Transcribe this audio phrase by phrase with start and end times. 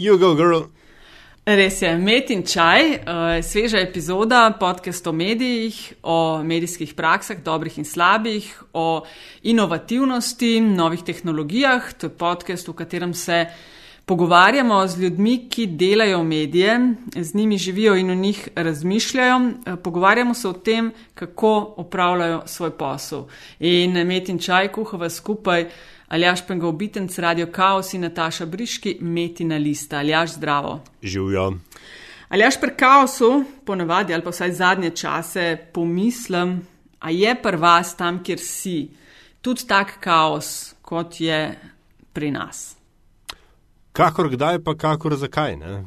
[0.00, 0.62] You go, girl.
[1.44, 7.76] Res je, Met in čaj, uh, sveža epizoda podcast o medijih, o medijskih praksah, dobrih
[7.76, 9.02] in slabih, o
[9.42, 11.92] inovativnosti, novih tehnologijah.
[12.00, 13.42] To je podcast, v katerem se
[14.08, 16.78] pogovarjamo z ljudmi, ki delajo medije,
[17.16, 19.36] z njimi živijo in o njih razmišljajo.
[19.36, 23.28] Uh, pogovarjamo se o tem, kako opravljajo svoj posel.
[23.58, 25.68] In Met in čaj kuhava skupaj.
[26.10, 29.98] Aljaš Pengov Bitenc, Radio Chaos in Nataša Briški, Metina lista.
[29.98, 30.80] Aljaš zdravo.
[31.02, 31.52] Živijo.
[32.28, 36.66] Aljaš pri kaosu, ponavadi ali pa vsaj zadnje čase, pomislim,
[36.98, 38.90] a je pri vas tam, kjer si,
[39.40, 41.54] tudi tak kaos, kot je
[42.12, 42.74] pri nas.
[43.92, 45.56] Kakor kdaj, pa kakor zakaj.
[45.56, 45.84] Ne?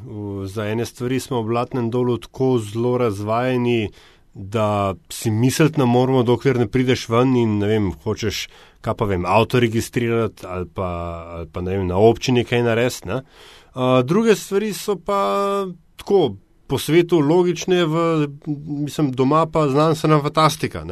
[0.48, 3.90] Za ene stvari smo v Blatnem dolu tako zelo razvajeni,
[4.34, 8.48] da si misliti ne moramo, dokler ne prideš ven in ne vem, hočeš
[8.84, 10.88] kaj pa vem, avto registrirati ali pa,
[11.38, 13.08] ali pa vem, na občini kaj narediti.
[13.10, 15.20] Uh, druge stvari so pa
[15.96, 18.26] tako po svetu logične, v,
[18.86, 20.84] mislim, doma pa znanstvena fantastika.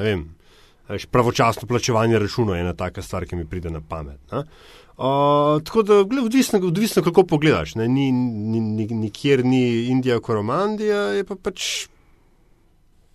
[0.89, 4.21] Veš, pravočasno plačevanje računov je ena taka stvar, ki mi pride na pamet.
[4.33, 11.25] Uh, tako da, odvisno, odvisno kako pogledaš, ni, ni, ni, nikjer ni Indija, Koromandija, je
[11.25, 11.87] pa pač.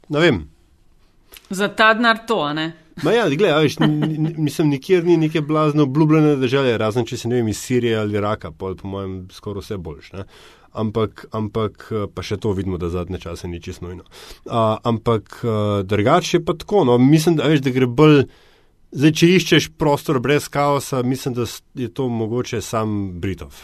[0.09, 0.41] Ne vem.
[1.49, 2.71] Za ta denar to, ne?
[3.03, 3.75] Ma ja, gledaj, veš,
[4.37, 8.17] mislim, nikjer ni neke blazno obljubljene države, razen če se ne vem iz Sirije ali
[8.17, 10.11] Iraka, pa po mojem skoraj vse boljš.
[10.13, 10.25] Ne?
[10.77, 14.03] Ampak, ampak, pa še to vidimo, da zadnje čase ni čisto nujno.
[14.45, 15.39] Uh, ampak
[15.83, 18.19] drugače je pa tako, no, mislim, da, veš, da gre bolj,
[18.91, 23.57] zdaj, če iščeš prostor brez kaosa, mislim, da je to mogoče sam Britov.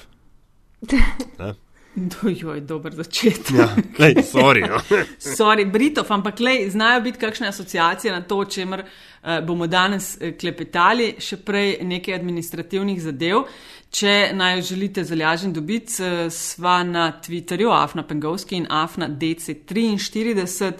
[1.39, 1.53] Ne?
[2.21, 3.51] Dojoj, dober začetek.
[3.57, 3.67] Ja,
[3.99, 4.79] lej, sorry, no.
[5.37, 10.15] sorry, Britov, ampak lej, znajo biti kakšne asociacije na to, o čemer uh, bomo danes
[10.17, 13.45] uh, klepetali, še prej nekaj administrativnih zadev.
[13.93, 20.73] Če naj želite zalažen dobiti, uh, sva na Twitterju, Afna Pengovski in Afna DC43.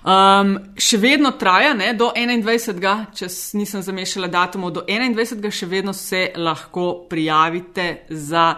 [0.02, 3.12] Um, še vedno traja, ne, do 21.
[3.14, 3.28] če
[3.58, 5.50] nisem zamešala datumov, do 21.
[5.52, 8.56] še vedno se lahko prijavite za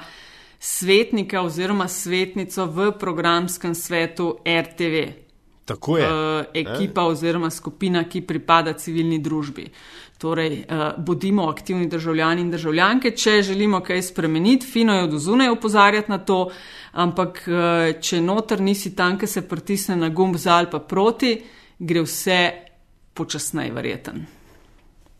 [0.56, 5.04] svetnika oziroma svetnico v programskem svetu RTV.
[5.64, 6.08] Tako je.
[6.08, 7.12] Uh, ekipa eh?
[7.12, 9.68] oziroma skupina, ki pripada civilni družbi.
[10.18, 15.48] Torej, uh, bodimo aktivni državljani in državljanke, če želimo kaj spremeniti, fino je od zunaj
[15.48, 16.50] opozarjati na to,
[16.92, 21.34] ampak uh, če noter nisi tam, ki se pritisne na gumb za ali pa proti,
[21.78, 22.40] gre vse
[23.14, 24.26] počasneje, verjeten.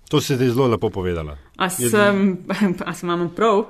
[0.09, 1.38] To si ti zelo lepo povedala.
[1.56, 2.38] A sem,
[2.88, 3.65] a sem imam prav?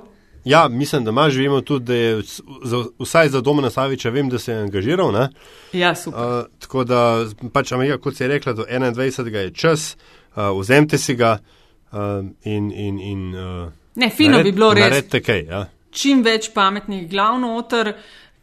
[0.45, 2.23] Ja, mislim, da imaš, vemo tudi, da je
[2.65, 5.13] za, vsaj za Doma Saviča, vem, da se je angažiral.
[5.13, 5.29] Ne?
[5.73, 6.21] Ja, super.
[6.21, 9.35] Uh, tako da, pač, kot si rekla, do 21.
[9.35, 11.99] je čas uh, vzemite si ga uh,
[12.43, 12.71] in.
[12.73, 15.05] in, in uh, ne, fino nared, bi bilo res.
[15.11, 15.65] Kaj, ja.
[15.95, 17.95] Čim več pametnih glav noter,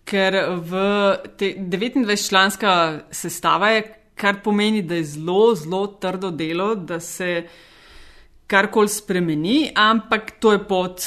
[0.07, 0.83] ker v
[1.39, 2.73] 29-članska
[3.11, 3.83] sestava je,
[4.15, 7.43] kar pomeni, da je zelo, zelo trdo delo, da se
[8.51, 11.05] karkoli spremeni, ampak to je pot,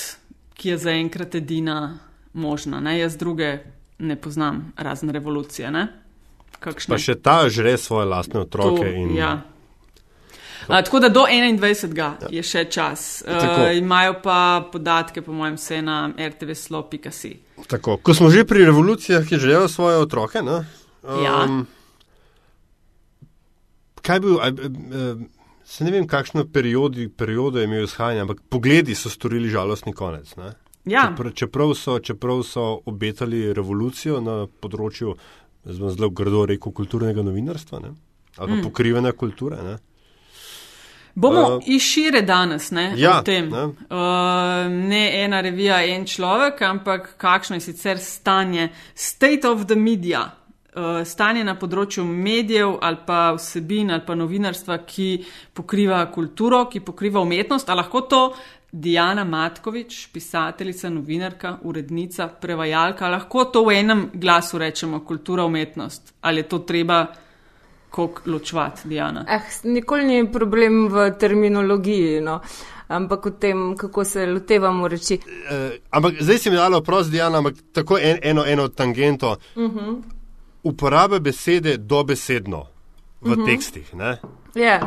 [0.54, 1.98] ki je zaenkrat edina
[2.32, 2.80] možna.
[2.80, 2.98] Ne?
[2.98, 3.58] Jaz druge
[3.98, 5.70] ne poznam, razen revolucije.
[6.60, 8.84] Pa še ta žre svoje lastne otroke.
[8.84, 9.12] To, in...
[9.16, 9.42] ja.
[10.68, 11.98] A, tako da do 21.
[11.98, 12.16] Ja.
[12.30, 13.24] je še čas.
[13.26, 17.34] Uh, imajo pa podatke, po mojem, vse na rtvslo.si.
[17.68, 20.42] Tako, ko smo že pri revolucijah, ki želijo svoje otroke.
[20.42, 20.64] Ne?
[21.02, 21.38] Um, ja.
[24.04, 25.14] Kaj bil, a, a,
[25.64, 30.34] se ne vem, kakšno periodi, periodo je imel izhajanje, ampak pogledi so storili žalostni konec.
[30.84, 31.08] Ja.
[31.08, 35.14] Čepr, čeprav, so, čeprav so obetali revolucijo na področju,
[35.64, 37.94] zelo grdo rekel, kulturnega novinarstva ne?
[38.36, 38.62] ali mm.
[38.66, 39.62] pokrivene kulture.
[39.62, 39.78] Ne?
[41.14, 43.50] Bomo uh, išire danes, ne, ja, o tem.
[43.50, 43.64] Ne.
[43.64, 50.24] Uh, ne ena revija, en človek, ampak kakšno je sicer stanje, state of the media,
[50.74, 55.08] uh, stanje na področju medijev ali pa vsebin ali pa novinarstva, ki
[55.54, 58.22] pokriva kulturo, ki pokriva umetnost, ali lahko to
[58.74, 63.06] Diana Matkovič, pisateljica, novinarka, urednica, prevajalka.
[63.06, 66.10] Lahko to v enem glasu rečemo, kultura, umetnost.
[66.26, 67.04] Ali je to treba
[67.94, 69.24] kako ločvati, Diana?
[69.28, 72.20] Eh, nikoli ni problem v terminologiji.
[72.20, 72.40] No.
[72.88, 75.18] Ampak v tem, kako se lotevamo reči.
[75.24, 79.36] Uh, ampak zdaj si mi dala prost, Diana, ampak tako en, eno, eno tangento.
[79.56, 79.78] Uh Mhm.
[79.78, 80.02] -huh.
[80.64, 82.66] Uporabe besede dobesedno
[83.20, 83.46] v uh -huh.
[83.46, 83.92] tekstih.
[84.54, 84.80] Ja.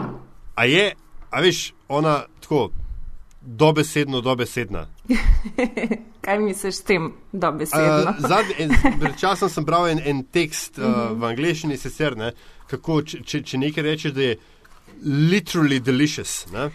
[0.55, 0.93] A je,
[1.29, 2.69] a veš, ona tako
[3.47, 4.87] dobesedno, dobesedna.
[6.25, 8.13] Kaj misliš s tem, dobesedno?
[8.19, 11.19] Uh, Zadnji čas sem bral en, en tekst uh, uh -huh.
[11.19, 12.31] v angleščini, sicer ne,
[12.67, 14.35] kako če, če, če nekaj rečeš, da je
[15.05, 16.45] literally delicious.
[16.53, 16.69] Ne?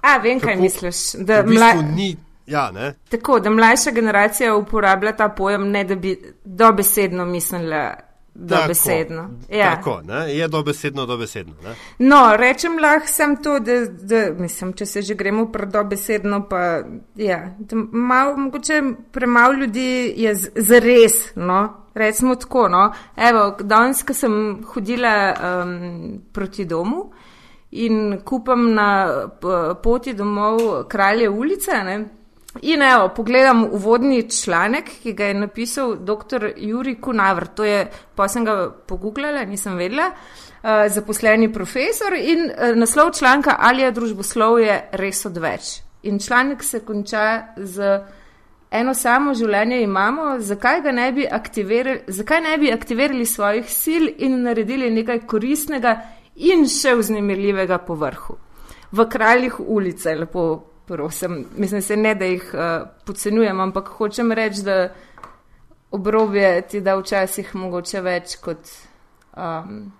[0.00, 0.96] A, vem, kaj misliš.
[1.18, 1.94] Da, v bistvu mla...
[1.94, 2.16] ni,
[2.46, 8.07] ja, Tako, da mlajša generacija uporablja ta pojem, ne da bi dobesedno mislila.
[8.40, 9.22] Dobesedno.
[9.22, 9.76] Tako, ja.
[9.76, 10.36] tako ne?
[10.36, 11.54] je dobesedno, dobesedno.
[11.62, 11.74] Ne?
[11.98, 16.80] No, rečem lahko sem to, da, da mislim, če se že gremo pred dobesedno, pa
[17.16, 17.40] ja,
[17.92, 18.82] malo, mogoče
[19.12, 22.92] premalo ljudi je zares, no, recimo tako, no.
[23.16, 27.08] Evo, danes, ko sem hodila um, proti domu
[27.70, 29.08] in kupam na
[29.82, 31.98] poti domov kralje ulice, ne,
[32.62, 36.52] In evo, pogledam uvodni članek, ki ga je napisal dr.
[36.56, 37.46] Juri Kunavr.
[37.46, 43.56] To je, pa sem ga pogooglala, nisem vedela, uh, zaposleni profesor in uh, naslov članka
[43.58, 45.80] ali je družboslovje res odveč.
[46.02, 48.00] In članek se konča z
[48.70, 54.08] eno samo življenje imamo, zakaj ga ne bi aktivirali, zakaj ne bi aktivirali svojih sil
[54.18, 55.94] in naredili nekaj koristnega
[56.36, 58.38] in še vznemirljivega po vrhu.
[58.92, 60.48] V kraljih ulice, lepo
[60.88, 61.46] prosim.
[61.56, 64.88] Mislim, se ne, da jih uh, podcenjujem, ampak hočem reči, da
[65.90, 68.70] obrobje ti da včasih mogoče več kot
[69.36, 69.92] um,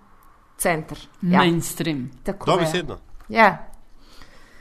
[0.57, 0.97] center.
[1.21, 1.39] Ja.
[1.39, 2.09] Mainstream.
[2.23, 2.55] Tako je.
[2.55, 2.97] Dobesedno.
[3.29, 3.51] Ja.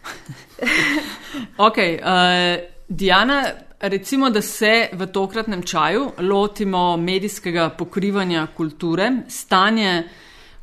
[1.69, 3.42] ok, uh, Diana.
[3.81, 9.92] Recimo, da se v tokratnem čaju lotimo medijskega pokrivanja kulture, stanje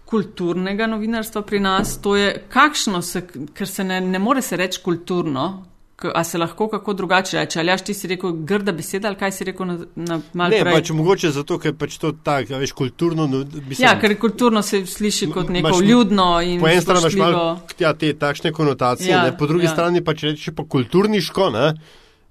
[0.06, 4.84] kulturnega novinarstva pri nas, to je kakšno, se, ker se ne, ne more se reči
[4.84, 5.66] kulturno.
[6.14, 7.60] A se lahko kako drugače reče?
[7.60, 10.58] Ali ti si rekel grda beseda, ali kaj si rekel na, na malce?
[10.64, 13.28] Ne, pač mogoče zato, ker pač to tako, veš, kulturno.
[13.32, 16.60] No, mislim, ja, ker kulturno se sliši kot neko maš, ljudno in.
[16.60, 17.46] Po eni strani imaš malo
[17.80, 19.72] ja, te takšne konotacije, ja, po drugi ja.
[19.72, 21.72] strani pa če rečeš pa kulturniško, ne?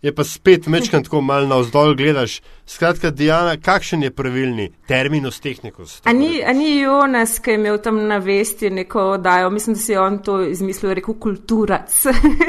[0.04, 2.40] Je pa spet mečkan tako malo navzdol gledaš.
[2.66, 6.00] Skratka, Diana, kakšen je pravilni terminus tehnikus?
[6.04, 9.80] A ni, a ni Jonas, ki je imel tam na vesti neko oddajo, mislim, da
[9.80, 12.02] si je on to izmislil, rekel kulturac.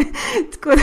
[0.65, 0.75] da,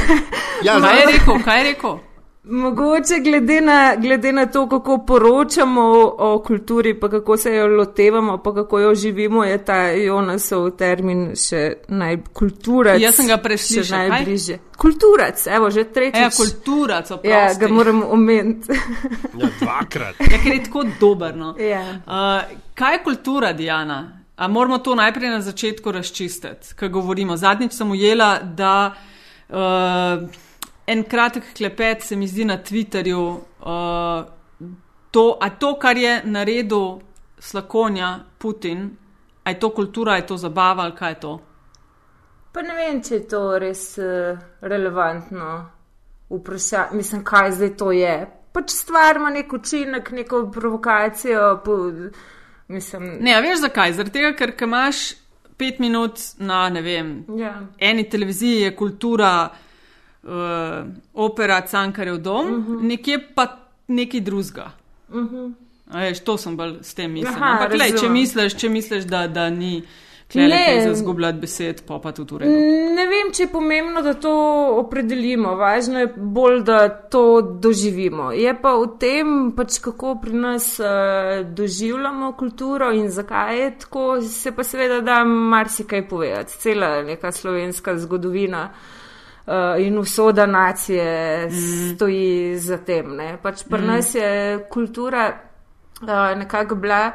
[0.64, 1.98] ja, kaj je rekel, kaj je rekel?
[2.44, 7.66] Mogoče glede na, glede na to, kako poročamo o, o kulturi, pa kako se jo
[7.66, 12.98] lotevamo, pa kako jo živimo, je ta Jonasov termin še najkulturac.
[13.00, 13.86] Jaz sem ga preslišal.
[13.86, 14.58] Še najbližje.
[14.58, 14.74] Kaj?
[14.82, 16.18] Kulturac, evo, že tretjič.
[16.18, 17.30] Ja, kulturac, oprosti.
[17.30, 18.74] Ja, ga moram omeniti.
[19.38, 20.18] ja, dvakrat.
[20.18, 21.54] Ja, ker je tako dober, no.
[21.62, 21.86] Ja.
[22.02, 24.02] Uh, kaj je kultura, Diana?
[24.34, 27.38] A moramo to najprej na začetku razčistiti, kaj govorimo.
[27.38, 28.96] Zadnjič sem ujela, da.
[29.46, 30.50] Uh,
[30.86, 33.22] en kratek klepet se mi zdi na Twitterju.
[33.60, 34.24] Uh,
[35.10, 37.00] to, a to, kar je naredil
[37.38, 38.90] slakonja Putin,
[39.44, 41.40] a je to kultura, je to zabava ali kaj je to?
[42.52, 45.70] Pa ne vem, če je to res uh, relevantno
[46.30, 46.96] vprašanje.
[46.96, 48.14] Mislim, kaj zdaj to je.
[48.52, 51.60] Pač stvar ima nek učinek, neko provokacijo.
[51.64, 51.78] Po,
[52.68, 53.16] mislim...
[53.20, 53.96] Ne, veš zakaj?
[53.96, 55.14] Zaradi tega, ker imaš
[55.56, 57.54] pet minut na, ne vem, ja.
[57.78, 59.48] eni televiziji je kultura
[60.22, 62.72] uh, opera Cankarjev dom, uh mhm.
[62.72, 62.82] -huh.
[62.82, 63.56] nekje pa
[63.88, 64.70] nekaj drugega.
[65.08, 65.36] Uh mhm.
[65.36, 65.52] -huh.
[65.94, 67.34] Veš, to sem bolj s tem mislil.
[67.36, 69.82] Aha, Ampak, lej, če misliš, če misliš da, da ni.
[70.34, 72.54] Ne, za zgubljati besed, pa pa tudi uredno.
[72.96, 74.32] Ne vem, če je pomembno, da to
[74.80, 75.54] opredelimo.
[75.60, 78.30] Važno je bolj, da to doživimo.
[78.32, 84.06] Je pa v tem, pač kako pri nas uh, doživljamo kulturo in zakaj je tako,
[84.22, 86.58] se pa seveda da marsikaj povedati.
[86.58, 88.70] Cela neka slovenska zgodovina.
[88.72, 89.01] Uh,
[89.46, 91.94] uh, in usoda nacije mm.
[91.94, 93.16] stoji za tem.
[93.16, 93.38] Ne.
[93.42, 93.86] Pač pri mm.
[93.86, 95.32] nas je kultura
[96.02, 97.12] uh, nekako bila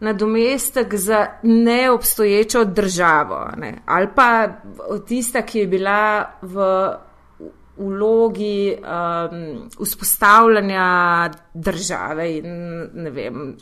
[0.00, 3.78] nadomestek za neobstoječo državo ne.
[3.86, 4.48] ali pa
[5.06, 6.60] tista, ki je bila v
[7.78, 12.46] vlogi um, vzpostavljanja države in
[12.94, 13.56] ne vem,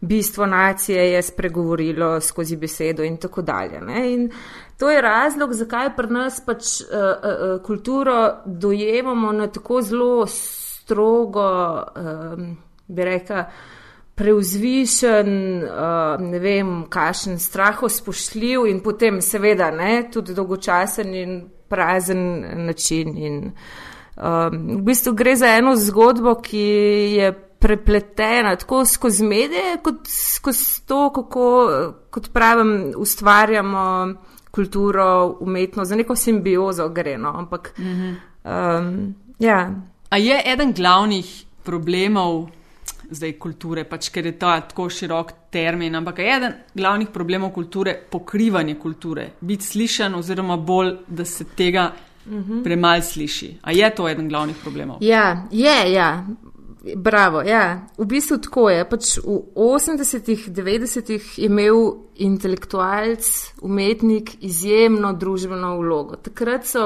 [0.00, 3.80] bistvo nacije je spregovorilo skozi besedo in tako dalje.
[3.80, 4.12] Ne.
[4.12, 4.30] In
[4.78, 11.48] to je razlog, zakaj pri nas pač uh, uh, kulturo dojemamo na tako zelo strogo,
[11.96, 12.56] um,
[12.88, 13.44] bi rekla,
[14.14, 15.30] preuzvišen,
[15.64, 23.16] uh, ne vem, kakšen strahospoštljiv in potem seveda ne, tudi dolgočasen in prazen način.
[23.16, 23.40] In,
[24.16, 26.68] um, v bistvu gre za eno zgodbo, ki
[27.16, 27.32] je
[27.64, 31.48] prepletena tako skozi medije, kot skozi to, kako,
[32.10, 34.14] kot pravim, ustvarjamo
[34.54, 37.18] kulturo, umetnost, za neko simbiozo gre.
[37.18, 37.32] No?
[37.38, 38.14] Ampak, mm -hmm.
[38.78, 39.70] um, ja.
[40.10, 42.46] A je eden glavnih problemov
[43.10, 47.94] zdaj kulture, pač ker je to tako širok termin, ampak je eden glavnih problemov kulture
[48.10, 51.92] pokrivanje kulture, biti slišan oziroma bolj, da se tega
[52.26, 52.62] mm -hmm.
[52.64, 53.58] premalo sliši.
[53.62, 54.96] A je to eden glavnih problemov?
[55.00, 56.26] Ja, je, ja.
[56.96, 57.86] Bravo, ja.
[57.98, 58.84] V bistvu tako je.
[58.84, 61.78] Pač v 80-ih, 90-ih je imel
[62.20, 63.28] intelektualc,
[63.64, 66.18] umetnik izjemno družbeno vlogo.
[66.20, 66.84] Takrat so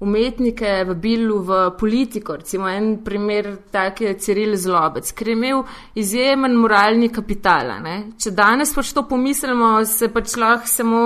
[0.00, 5.62] umetnike vabili v politiko, recimo en primer tak je Ciril Zlobec, ker je imel
[5.94, 7.70] izjemen moralni kapital.
[7.84, 7.96] Ne?
[8.18, 11.04] Če danes pač to pomislimo, se pač lahko samo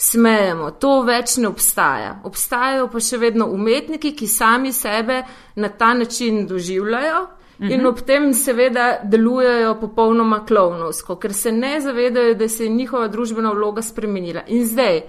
[0.00, 0.70] smejemo.
[0.80, 2.16] To več ne obstaja.
[2.24, 5.20] Obstajajo pa še vedno umetniki, ki sami sebe
[5.60, 7.20] na ta način doživljajo.
[7.60, 7.86] In mhm.
[7.86, 13.52] ob tem seveda delujejo popolnoma klovnovsko, ker se ne zavedajo, da se je njihova družbena
[13.52, 14.46] vloga spremenila.
[14.48, 15.02] In zdaj,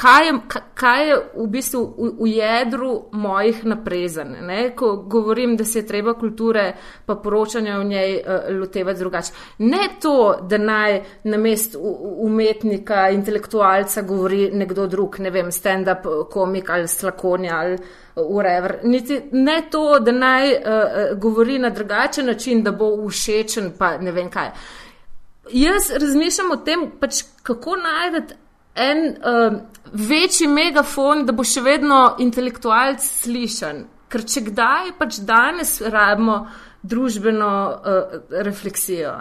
[0.00, 0.32] kaj je,
[0.74, 4.34] kaj je v bistvu v, v jedru mojih naprezanj,
[4.76, 6.72] ko govorim, da se je treba kulture
[7.06, 9.32] pa poročanja v njej uh, lotevati drugače.
[9.58, 11.76] Ne to, da naj na mest
[12.26, 17.78] umetnika, intelektualca govori nekdo drug, ne vem, stand-up komik ali slakonja ali
[18.16, 18.78] whatever.
[18.82, 24.12] Niti, ne to, da naj uh, govori na drugačen način, da bo všečen, pa ne
[24.12, 24.50] vem kaj.
[25.52, 28.36] Jaz razmišljam o tem, pač, kako najdete
[28.80, 29.60] en uh,
[29.92, 33.84] večji megafon, da bo še vedno intelektualc slišan.
[34.10, 36.40] Ker če kdaj pač danes rabimo
[36.82, 39.12] družbeno uh, refleksijo.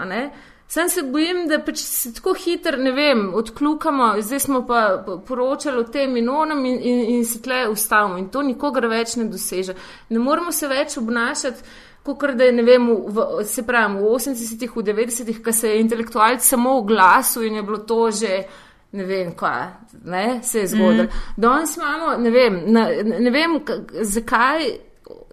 [0.69, 4.81] Sam se bojim, da pač se tako hitro, ne vem, odkljukamo, zdaj smo pa
[5.27, 9.15] poročali o tem in onem in, in, in se tle ustavimo in to nikogar več
[9.17, 9.73] ne doseže.
[10.13, 11.65] Ne moramo se več obnašati,
[12.05, 15.81] kot da je, ne vem, v, se pravi, v 80-ih, v 90-ih, ko se je
[15.81, 18.43] intelektualc samo oglasil in je bilo to že
[18.91, 19.67] ne vem, kaj
[20.03, 21.03] ne, se je zgodilo.
[21.03, 21.25] Mm.
[21.37, 23.59] Danes imamo, ne vem, na, ne vem
[24.01, 24.65] zakaj,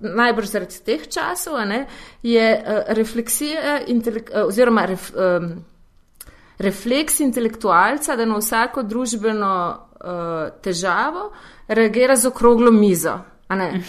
[0.01, 1.87] najbrž zaradi teh časov, ne,
[2.23, 5.51] je uh, refleksija intelek, uh, oziroma ref, um,
[6.59, 11.31] refleks intelektualca, da na vsako družbeno uh, težavo
[11.69, 13.19] reagira z okroglo mizo.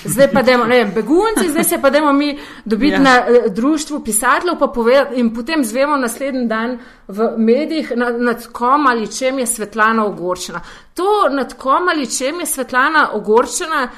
[0.05, 2.99] Zdaj pa dajmo, ne vem, begunci, zdaj se pa dajmo mi dobiti ja.
[2.99, 8.47] na uh, društvu pisateljev pa povedati in potem zvemo naslednji dan v medijih nad, nad
[8.51, 10.61] kom ali čem je Svetlana ogorčena.
[10.93, 13.89] To nad kom ali čem je Svetlana ogorčena,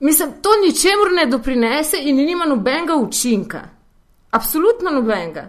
[0.00, 3.60] mislim, to ničemur ne doprinese in nima nobenega učinka.
[4.30, 5.48] Absolutno nobenega.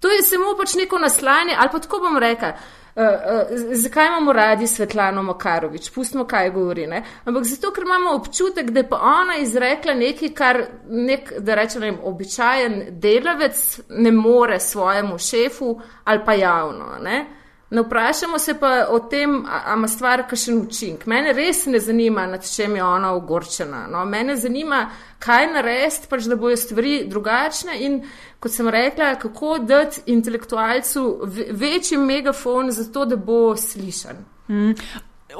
[0.00, 2.52] To je samo pač neko naslanje ali pa tako bom rekla.
[2.94, 5.90] Uh, uh, zakaj imamo radi Svetlano Makarovič?
[5.94, 6.86] Pustimo, kaj govori.
[6.86, 7.02] Ne?
[7.24, 11.82] Ampak zato, ker imamo občutek, da je pa ona izrekla nekaj, kar nek, da rečem,
[11.82, 16.98] ne, običajen delavec ne more svojemu šefu ali pa javno.
[17.00, 17.41] Ne?
[17.72, 21.06] Ne vprašamo se pa o tem, ali ima stvar kakšen učink.
[21.06, 23.86] Mene res ne zanima, nad čem je ona ogorčena.
[23.88, 24.04] No?
[24.04, 24.82] Mene zanima,
[25.18, 28.02] kaj narediti, pač, da bojo stvari drugačne in,
[28.40, 31.06] kot sem rekla, kako dati intelektualcu
[31.50, 34.20] večji megafon za to, da bo slišan.
[34.48, 34.76] Mm.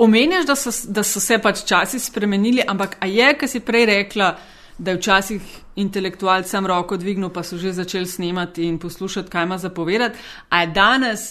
[0.00, 4.32] Omenjaš, da so, da so se pač časi spremenili, ampak je, kar si prej rekla,
[4.78, 9.58] da je včasih intelektualcem roko dvignil, pa so že začeli snemati in poslušati, kaj ima
[9.58, 11.28] zapovedati, a je danes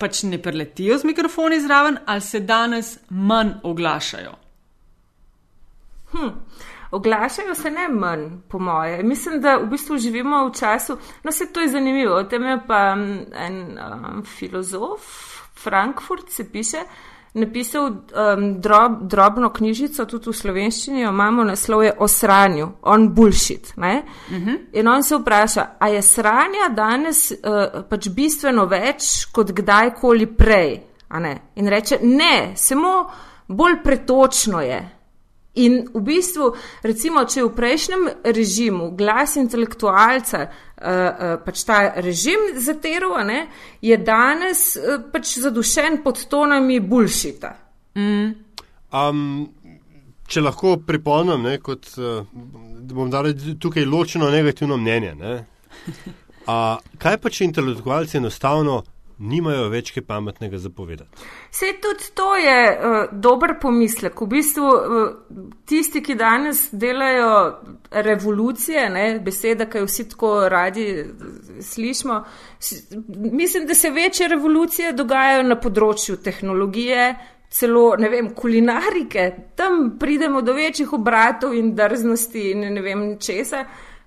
[0.00, 4.32] pač ne preletijo z mikrofoni zraven, ali se danes manj oglašajo?
[6.12, 6.30] Hm.
[6.90, 9.02] Oglašajo se ne manj, po moje.
[9.02, 12.58] Mislim, da v bistvu živimo v času, no se to je zanimivo, o tem je
[12.66, 12.96] pa
[13.46, 15.00] en um, filozof,
[15.54, 16.82] Frankfurt se piše,
[17.34, 23.08] napisal um, drob, drobno knjižico, tudi v slovenščini, jo imamo naslov je o sranju, on
[23.14, 23.72] bullshit.
[23.76, 24.48] Uh mhm.
[24.48, 24.58] -huh.
[24.72, 30.80] In on se vpraša, a je sranja danes uh, pač bistveno več kot kdajkoli prej?
[31.54, 33.10] In reče, ne, samo
[33.48, 34.99] bolj pretočno je.
[35.58, 36.52] In v bistvu,
[36.86, 43.40] recimo, če je v prejšnjem režimu glas intelektualca uh, uh, pač ta režim zateral, ne,
[43.82, 47.50] je danes uh, pač zadušen pod tonami bulšita.
[47.98, 48.30] Mm.
[48.94, 49.50] Um,
[50.30, 52.22] če lahko pripomnim, kot uh,
[52.94, 55.16] bom dal tukaj ločeno negativno mnenje.
[55.18, 55.34] Ne?
[56.46, 58.80] Uh, kaj pa če intelektualci enostavno
[59.20, 61.24] nimajo več kaj pametnega zapovedati.
[61.52, 64.20] Vse tudi to je uh, dober pomislek.
[64.20, 65.10] V bistvu uh,
[65.68, 67.34] tisti, ki danes delajo
[67.90, 70.86] revolucije, ne, beseda, ki jo vsi tako radi
[71.60, 72.22] slišimo,
[73.08, 77.12] mislim, da se večje revolucije dogajajo na področju tehnologije,
[77.50, 83.64] celo, ne vem, kulinarike, tam pridemo do večjih obratov in drznosti in ne vem česa,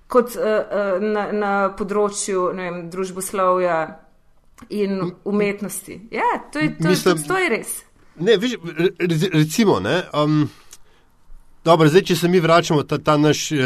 [0.08, 4.03] kot uh, uh, na, na področju vem, družboslovja
[4.70, 6.00] in umetnosti.
[6.10, 7.72] Ja, to je, to, Mislim, to, je res.
[8.18, 8.52] Ne, viš,
[9.32, 10.02] recimo, ne.
[10.14, 10.48] Um,
[11.64, 13.60] Dobro, zdaj, če se mi vračamo ta, ta naš uh,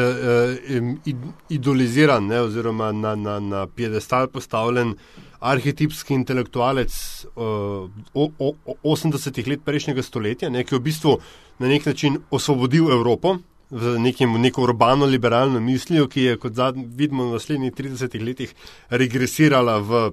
[0.70, 4.92] uh, idoliziran, ne, oziroma na, na, na piedestal postavljen
[5.40, 6.94] arhetipski intelektualec
[7.34, 11.16] uh, 80-ih let prejšnjega stoletja, ne, ki je v bistvu
[11.58, 13.40] na nek način osvobodil Evropo
[13.70, 18.54] v nekem, neko urbano-liberalno mislijo, ki je, kot zad, vidimo, v naslednjih 30 letih
[18.90, 20.08] regresirala v,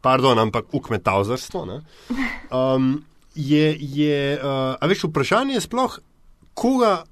[0.00, 1.64] pardon, ampak v kmetavzarstvo.
[2.50, 5.98] Um, je, je, uh, a veš, vprašanje je sploh
[6.58, 7.04] koga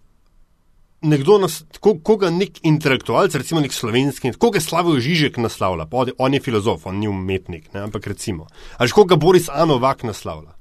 [1.07, 6.35] nekdo, nas, ko, koga nek intelektualec, recimo nek slovenski, koga Slavoj Žižek naslavlja, pa on
[6.35, 8.49] je filozof, on ni umetnik, ne, ampak recimo,
[8.83, 10.57] až koga Boris Anovak naslavlja.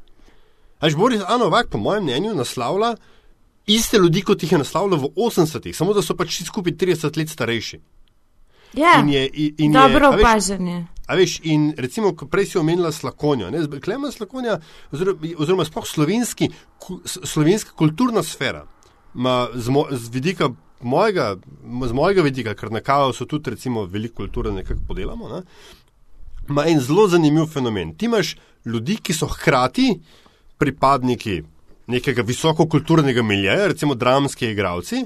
[0.84, 2.96] Až Boris Anovak, po mojem mnenju, naslavlja
[3.65, 7.17] iste ljudi, kot jih je naslavljal v 80-ih, samo da so pač vsi skupaj 30
[7.17, 7.79] let starejši.
[8.75, 10.86] Ja, in je, in dobro opažanje.
[11.08, 13.51] A veš, in recimo, prej si omenila Slakonjo,
[13.84, 14.60] Klemen Slakonja,
[14.91, 16.50] oziroma, oziroma sploh slovenski,
[17.05, 18.65] slovenska kulturna sfera,
[19.13, 20.50] ma, z, mo, z vidika
[20.82, 21.36] mojega,
[21.88, 25.41] z mojega vidika, ker na kavu so tudi recimo veliko kulture nekako podelamo, ne,
[26.50, 27.96] ima en zelo zanimiv fenomen.
[27.98, 30.00] Ti imaš ljudi, ki so hkrati
[30.58, 31.44] pripadniki
[31.88, 35.05] nekega visokokulturnega miljeja, recimo dramski igravci,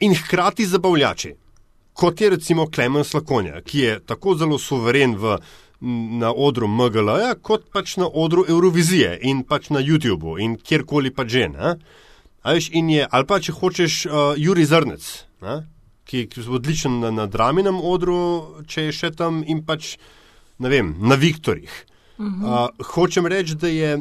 [0.00, 1.34] in hkrati zabavljači,
[1.96, 5.38] kot je recimo Klemen Slakonja, ki je tako zelo suveren v
[6.20, 11.26] na odru MGL-ja, kot pač na odru Eurovizije in pač na YouTubu in kjerkoli pa
[11.28, 11.48] že.
[11.52, 11.76] Ne?
[12.44, 15.04] Veš, je, ali pa če hočeš, uh, Juri Zrnec,
[15.42, 15.66] ne?
[16.06, 19.96] ki je odličen na, na draminem odru, če je še tam in pač
[20.58, 21.72] vem, na Viktorjih.
[22.18, 22.70] Uh -huh.
[22.70, 23.98] uh, hočem reči, da je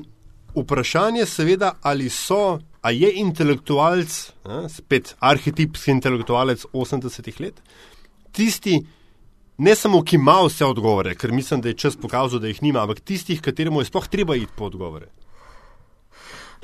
[0.55, 4.13] vprašanje, seveda, ali so, a je intelektualec,
[4.45, 4.67] ne?
[4.69, 7.61] spet arhetipski intelektualec 80-ih let,
[8.31, 8.77] tisti,
[9.57, 12.83] ne samo, ki ima vse odgovore, ker mislim, da je čas pokazal, da jih nima,
[12.83, 15.09] ampak tistih, kateremu je sploh treba iti po odgovore.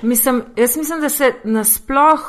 [0.01, 2.27] Mislim, jaz mislim, da se nasploh,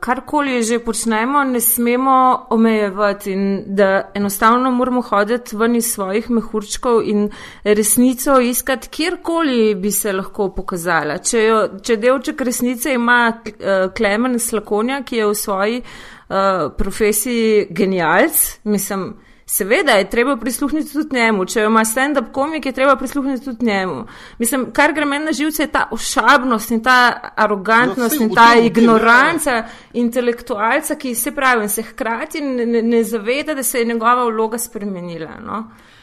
[0.00, 7.02] karkoli že počnemo, ne smemo omejevati in da enostavno moramo hoditi ven iz svojih mehurčkov
[7.04, 7.30] in
[7.64, 11.18] resnico iskati, kjerkoli bi se lahko pokazala.
[11.18, 17.66] Če, jo, če delček resnice ima uh, Klemen Slakonja, ki je v svoji uh, profesiji
[17.70, 19.12] genialc, mislim,
[19.52, 24.06] Seveda je treba prisluhniti tudi njemu, če ima stand-up komik, je treba prisluhniti tudi njemu.
[24.38, 28.54] Mislim, kar gre meni na živce, je ta ošabnost in ta arogantnost no, in ta
[28.64, 29.66] ignoranca ja.
[29.92, 34.58] intelektualca, ki se pravi in se hkrati ne, ne zaveda, da se je njegova vloga
[34.58, 35.36] spremenila.
[35.44, 35.60] No?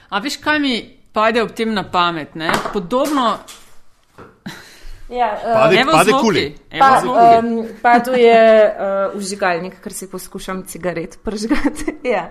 [0.10, 0.76] A veš, kaj mi
[1.14, 2.36] pade ob tem na pamet?
[2.36, 2.52] Ne?
[2.74, 3.32] Podobno
[5.10, 6.56] Ja, uh, pade, pade kuli.
[6.80, 8.74] Pa, um, pa tu je
[9.12, 11.96] uh, užigalnik, ker si poskušam cigaret pržgati.
[12.14, 12.30] ja.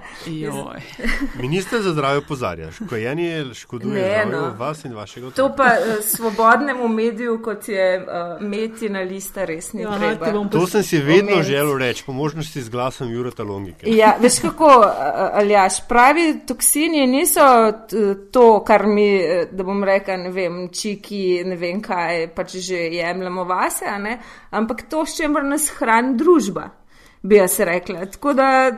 [1.35, 4.55] Ministr za zdravje pozarja, škojenje škoduje no.
[4.59, 5.49] vas in vašega otroka.
[5.49, 10.49] To pa uh, svobodnemu mediju, kot je uh, meti na lista, res ni ja, treba.
[10.51, 11.49] To sem si vedno omeniti.
[11.51, 13.91] želel reči, po možnosti z glasom Jurata Longike.
[13.91, 14.71] Ja, veš kako,
[15.33, 17.73] Aljaš, pravi toksini niso
[18.33, 19.19] to, kar mi,
[19.51, 23.87] da bom rekel, ne vem, čiki, ne vem kaj, pač že jemljemo vase,
[24.51, 26.71] ampak to, s čimer nas hrani družba.
[27.23, 28.07] Bi jaz rekla.
[28.07, 28.73] Tako da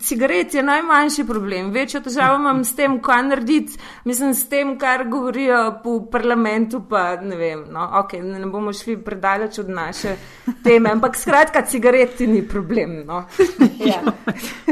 [0.00, 1.70] cigaret je najmanjši problem.
[1.70, 6.82] Večjo težavo imam s tem, kaj narediti, mislim, s tem, kar govorijo po parlamentu.
[6.90, 10.16] Pa ne vem, no, okay, ne bomo šli predaleč od naše
[10.64, 13.04] teme, ampak skratka, cigaret ni problem.
[13.06, 13.24] No.
[13.84, 14.00] Ja.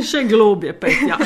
[0.01, 1.03] Še globje, pet.
[1.09, 1.19] Ja.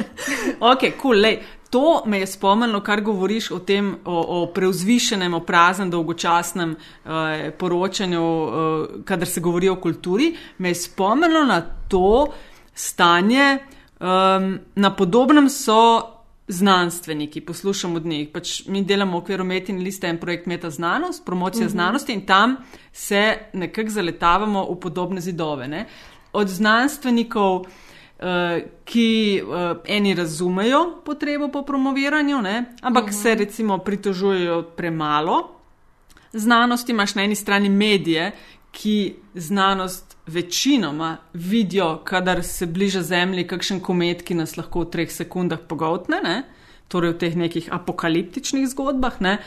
[0.72, 1.26] ok, kul, cool,
[1.70, 7.50] To me je spomnilo, kar govoriš o tem, o, o preuzvišenem, o praznem, dolgočasnem eh,
[7.58, 10.32] poročanju, eh, kadar se govori o kulturi.
[10.58, 12.32] Me je spomnilo na to
[12.74, 13.58] stanje,
[14.00, 16.02] eh, na podobnem so
[16.48, 18.28] znanstveniki, poslušamo od njih.
[18.28, 21.70] Pač mi delamo v okviru Metin liste en projekt Meta znanost, promocija mhm.
[21.70, 22.56] znanosti in tam
[22.92, 25.68] se nekako zaletavamo v podobne zidove.
[25.68, 25.86] Ne?
[26.32, 27.66] Od znanstvenikov.
[28.20, 28.26] Uh,
[28.84, 32.64] ki uh, eni razumejo potrebo po promoviranju, ne?
[32.82, 33.18] ampak uh mhm.
[33.18, 33.22] -huh.
[33.22, 35.56] se recimo pritožujejo premalo.
[36.32, 38.32] Znanost imaš na eni strani medije,
[38.70, 45.12] ki znanost večinoma vidijo, kadar se bliža Zemlji, kakšen komet, ki nas lahko v treh
[45.12, 46.42] sekundah pogotne, ne?
[46.88, 49.20] torej v teh nekih apokaliptičnih zgodbah.
[49.20, 49.38] Ne?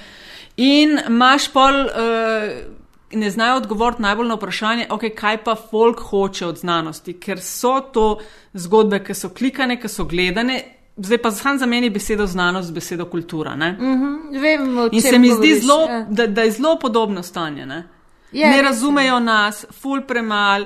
[0.57, 1.86] In imaš pol.
[1.86, 2.83] Uh,
[3.15, 7.80] ne znajo odgovoriti najbolj na vprašanje, okay, kaj pa folk hoče od znanosti, ker so
[7.93, 8.19] to
[8.54, 10.62] zgodbe, ki so klikane, ki so gledane,
[10.97, 13.56] zdaj pa sam zameni besedo znanost z besedo kultura.
[13.56, 13.71] Ne?
[13.71, 16.06] Mhm, vem, o In se mi zdi govoriš, zelo, ja.
[16.10, 17.65] da, da je zelo podobno stanje.
[17.65, 17.84] Ne?
[18.32, 18.62] Ja, ne je.
[18.63, 20.65] razumejo nas, ful premal,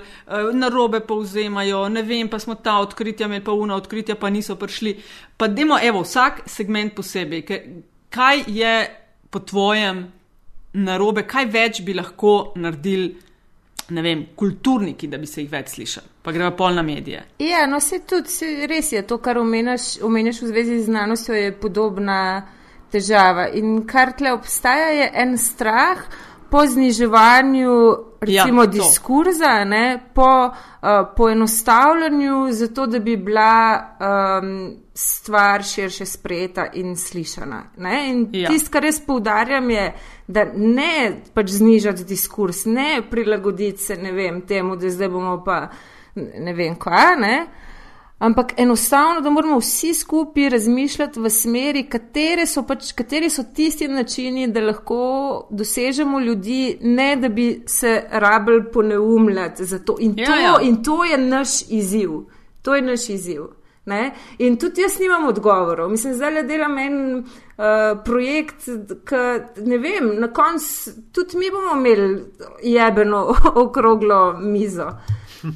[0.53, 4.55] na robe povzemajo, ne vem, pa smo ta odkritja imeli, pa una odkritja pa niso
[4.55, 5.01] prišli.
[5.38, 7.43] Pa demo, evo, vsak segment posebej.
[8.10, 8.75] Kaj je
[9.29, 10.05] po tvojem
[10.73, 13.15] narobe, kaj več bi lahko naredili,
[13.89, 16.08] ne vem, kulturniki, da bi se jih več slišali?
[16.23, 17.23] Pa gremo pol na medije.
[17.39, 21.34] Ja, no se tudi se, res je to, kar omenjaš, omenjaš v zvezi z znanostjo,
[21.36, 22.19] je podobna
[22.91, 23.47] težava.
[23.49, 26.03] In kar tle obstaja, je en strah
[26.49, 27.73] po zniževanju
[28.21, 28.71] recimo Ja, to.
[28.71, 30.53] diskurza, ne, po uh,
[31.15, 33.82] poenostavljanju, zato da bi bila
[34.41, 37.63] um, stvar širše sprejeta in slišana.
[37.77, 38.10] Ne?
[38.10, 38.49] In Ja.
[38.49, 39.93] tisto, kar jaz poudarjam, je,
[40.27, 45.67] da ne pač znižati diskurs, ne prilagoditi se ne vem, temu, da zdaj bomo pa
[46.15, 47.47] ne vem kva, ne.
[48.19, 53.87] Ampak enostavno, da moramo vsi skupaj razmišljati v smeri, katere so, pač, kateri so tisti
[53.87, 59.97] načini, da lahko dosežemo ljudi, ne da bi se rabili poneumljati za to.
[59.99, 60.55] In, Ja, to, ja.
[60.61, 62.09] in to je naš izziv.
[62.61, 63.41] To je naš izziv.
[63.85, 64.11] Ne?
[64.37, 65.89] In tudi jaz nimam odgovorov.
[65.89, 66.97] Mislim, zdaj le delam en
[67.57, 68.69] uh, projekt,
[69.07, 72.23] ki ne vem, na koncu tudi mi bomo imeli
[72.63, 74.91] jebeno okroglo mizo.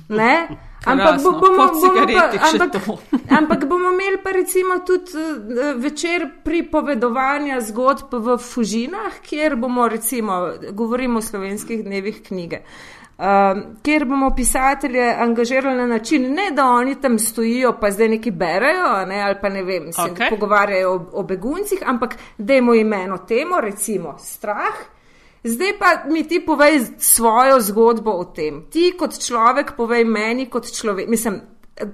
[0.09, 0.35] Ne?
[0.85, 2.73] Ampak Krasno, bo- bomo, bomo pa, ampak,
[3.37, 10.53] ampak bomo imeli pa recimo tudi eh, večer pripovedovanja zgodb v Fužinah, kjer bomo recimo,
[10.71, 12.63] govorimo o slovenskih dnevih knjige.
[13.21, 18.31] Um, kjer bomo pisatelje angažirali na način, ne da oni tam stojijo, pa zdaj neki
[18.31, 20.29] berajo, ne, ali pa ne vem, se okay.
[20.29, 24.73] pogovarjajo o, o beguncih, ampak dajmo imeno temu, recimo strah.
[25.43, 28.65] Zdaj pa mi ti povej svojo zgodbo o tem.
[28.71, 31.07] Ti kot človek povej meni kot človek.
[31.07, 31.41] Mislim,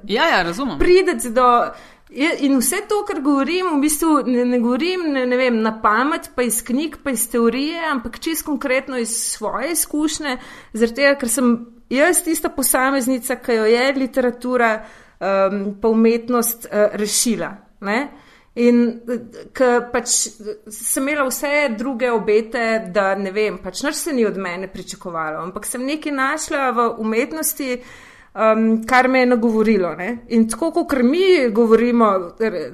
[0.04, 0.80] Ja, ja, razumem.
[0.80, 1.68] prideti do.
[2.10, 6.30] In vse to, kar govorim, v bistvu ne, ne govorim ne, ne vem, na pamet,
[6.36, 10.38] pa iz knjig, pa iz teorije, ampak čist konkretno iz svoje izkušnje,
[10.74, 11.52] zaradi tega, ker sem
[11.92, 17.52] jaz tista posameznica, ki jo je literatura um, pa umetnost uh, rešila.
[17.84, 18.00] Ne?
[18.58, 18.80] In
[19.54, 20.10] ker pač
[20.74, 25.44] sem imela vse druge obete, da ne vem, pač nič se ni od mene pričakovalo,
[25.44, 27.82] ampak sem nekaj našla v umetnosti,
[28.38, 29.96] um, kar me je nagovorilo.
[29.96, 30.18] Ne?
[30.28, 31.20] In tako, kot mi
[31.52, 32.12] govorimo,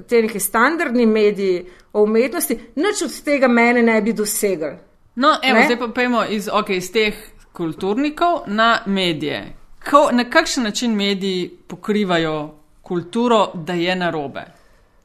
[0.07, 4.73] te neki standardni mediji o umetnosti, nič od tega mene ne bi dosegli.
[5.15, 5.65] No, evo, Ne?
[5.65, 7.13] zdaj pa pojmo iz, okay, iz teh
[7.53, 9.55] kulturnikov na medije.
[9.89, 14.41] Ko, na kakšen način mediji pokrivajo kulturo, da je narobe,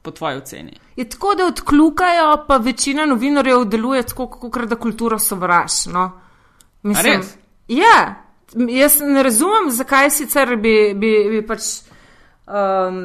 [0.01, 0.79] po tvoji oceni?
[0.95, 5.85] Je tako, da odklukajo, pa večina novinarjev deluje tako, kot da kulturo sovraž.
[5.93, 6.11] No?
[6.83, 7.37] A res?
[7.67, 8.15] Ja, m-
[8.55, 11.69] jaz ne razumem, zakaj sicer bi, bi, bi pač,
[12.47, 12.99] um,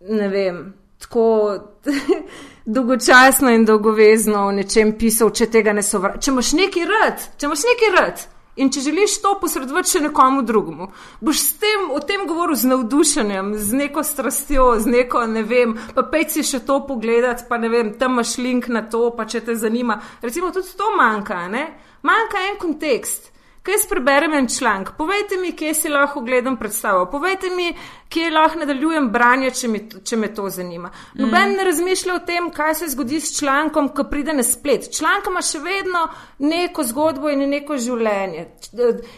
[0.00, 0.62] ne vem,
[1.00, 1.58] tako
[2.74, 6.20] dolgočasno in dolgovezno o nečem pisal, če tega ne sovraž.
[6.24, 8.28] Če imaš neki rad, če imaš neki rad.
[8.60, 10.88] In če želiš to posredovati še nekomu drugemu,
[11.24, 15.76] boš s tem, o tem govoril z navdušenjem, z neko strastjo, z neko, ne vem,
[15.94, 19.24] pa pej si še to pogledati, pa ne vem, tam imaš link na to, pa
[19.24, 20.00] če te zanima.
[20.20, 21.62] Recimo, tudi to manjka, ne?
[22.04, 23.30] Manjka en kontekst.
[23.62, 24.94] Kaj jaz preberem en članek?
[24.96, 27.04] Povejte mi, kje si lahko gledam predstavo.
[27.12, 27.74] Povejte mi,
[28.08, 30.88] kje lahko nadaljujem branje, če, mi, če me to zanima.
[31.20, 34.88] Noben ne razmišlja o tem, kaj se zgodi s člankom, ko pride na splet.
[34.96, 36.06] Članek ima še vedno
[36.38, 38.46] neko zgodbo in neko življenje.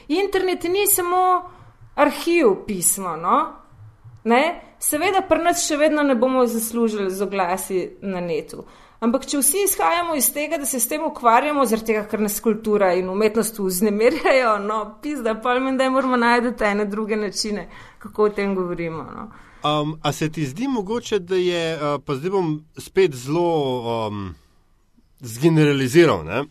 [0.09, 1.22] Internet ni samo
[1.94, 3.14] arhiv pisma.
[3.16, 3.38] No?
[4.24, 4.42] Ne?
[4.83, 8.66] Seveda, pri nas še vedno ne bomo zaslužili z oglasi na netu.
[9.02, 12.36] Ampak, če vsi izhajamo iz tega, da se s tem ukvarjamo, zaradi tega, ker nas
[12.42, 17.66] kultura in umetnost vznemirjajo, no, pizda, pa mi da moramo najti ene druge načine,
[17.98, 19.02] kako o tem govorimo.
[19.02, 19.24] No.
[19.66, 24.34] Um, a se ti zdi mogoče, da je, uh, pa zdaj bom spet zelo um,
[25.20, 26.44] zgeneraliziral, ne?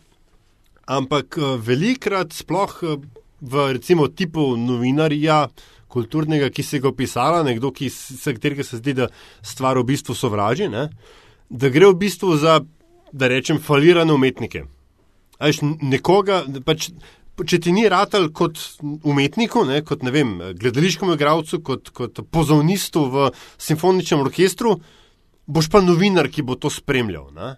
[0.92, 3.00] ampak uh, velikrat, sploh uh,
[3.40, 5.46] v recimo tipu novinarja,
[5.88, 9.08] kulturnega, ki se ga opisala, nekdo, ki se, katerega se zdi, da
[9.40, 10.88] stvar v bistvu sovraži, ne?
[11.52, 12.60] Da gre v bistvu za,
[13.12, 14.64] da rečem, falirane umetnike.
[15.38, 16.88] A Veš, nekoga, pač,
[17.36, 23.04] če ti ni ratelj kot umetniku, ne, kot ne vem, gledališkemu igralcu, kot, kot pozavnistu
[23.12, 23.28] v
[23.60, 24.78] simfoničnem orkestru,
[25.46, 27.28] boš pa novinar, ki bo to spremljal.
[27.36, 27.54] Ne?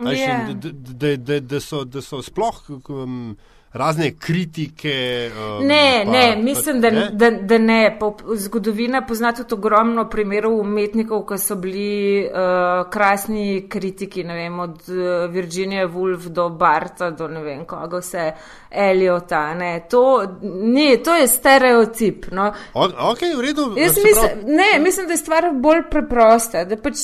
[0.00, 0.38] A veš, Ja.
[0.54, 2.56] Da, da, da, da, so, da so sploh
[2.88, 3.36] um,
[3.72, 5.30] razne kritike.
[5.58, 7.08] Um, Ne, pa, ne, mislim, da ne?
[7.12, 7.96] da, da ne.
[8.00, 14.58] Po, zgodovina pozna tudi ogromno primerov umetnikov, ki so bili uh, krasni kritiki, ne vem,
[14.60, 18.32] od uh, Virginije Woolf do Barta do ne vem koga vse,
[18.70, 19.54] Eliota.
[19.54, 19.86] Ne.
[19.90, 22.26] To, ne, to je stereotip.
[22.32, 22.52] No.
[22.74, 23.74] O, ok, v redu.
[23.76, 26.64] Jaz mislim, pravi- ne, mislim, da je stvar bolj preprosta.
[26.64, 26.96] Da pač,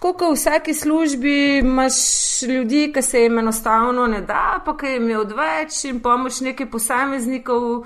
[0.00, 1.92] tako kot v vsaki službi imaš
[2.48, 6.70] ljudi, ki se jim enostavno ne da, pa ki jim je odveč in pomoč nekaj
[6.70, 7.84] posameznikov,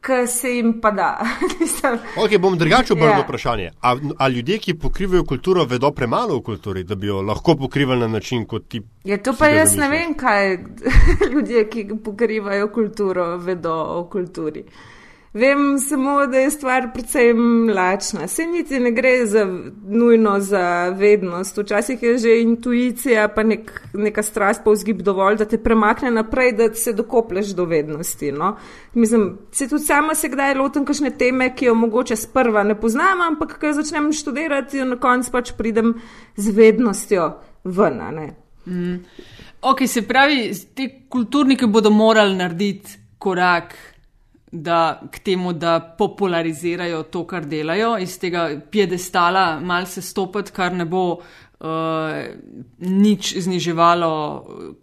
[0.00, 1.10] ki se jim pa da.
[2.24, 3.20] Ok, bom drugače obrnil Ja.
[3.20, 3.70] vprašanje.
[3.80, 8.00] A, a ljudje, ki pokrivajo kulturo, vedo premalo o kulturi, da bi jo lahko pokrivali
[8.00, 8.82] na način, kot ti.
[9.04, 9.90] ja, to pa jaz ne zamišljaš?
[9.90, 10.58] vem, kaj
[11.34, 14.64] ljudje, ki pokrivajo kulturo, vedo o kulturi.
[15.34, 18.28] Vem samo, da je stvar precej mlačna.
[18.28, 19.46] Se niti ne gre za
[19.88, 21.58] nujno za vednost.
[21.58, 26.52] Včasih je že intuicija, pa nek, neka strast, pa vzgib dovolj, da te premakne naprej,
[26.52, 28.32] da se dokoplješ do vednosti.
[28.32, 28.56] No?
[28.94, 33.20] Mislim, se tudi sama se kdaj lotim kakšne teme, ki jo mogoče sprva ne poznam,
[33.20, 35.94] ampak ko jo začnem študirati, jo na koncu pač pridem
[36.36, 37.32] z vednostjo
[37.64, 38.02] ven.
[38.14, 38.34] ne.
[39.62, 43.74] Ok, se pravi, ti kulturniki bodo morali narediti korak
[44.52, 50.84] da, k temu, da popularizirajo to, kar delajo, iz tega piedestala malce stopiti, kar ne
[50.84, 52.18] bo uh,
[52.78, 54.12] nič zniževalo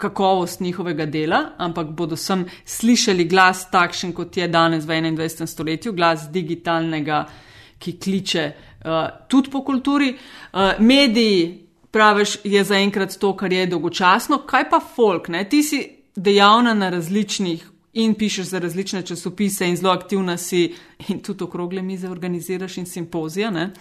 [0.01, 5.45] kakovost njihovega dela, ampak bodo sem slišali glas takšen, kot je danes v 21.
[5.45, 7.23] stoletju, glas digitalnega,
[7.79, 10.15] ki kliče uh, tudi po kulturi.
[10.17, 14.41] Uh, mediji, praviš, je zaenkrat to, kar je dolgočasno.
[14.49, 15.29] Kaj pa folk?
[15.29, 15.45] Ne?
[15.49, 17.69] Ti si dejavna na različnih
[18.03, 20.73] in pišeš za različne časopise in zelo aktivna si
[21.07, 23.51] in tudi okrogle mize organiziraš in simpozije.
[23.51, 23.71] ne.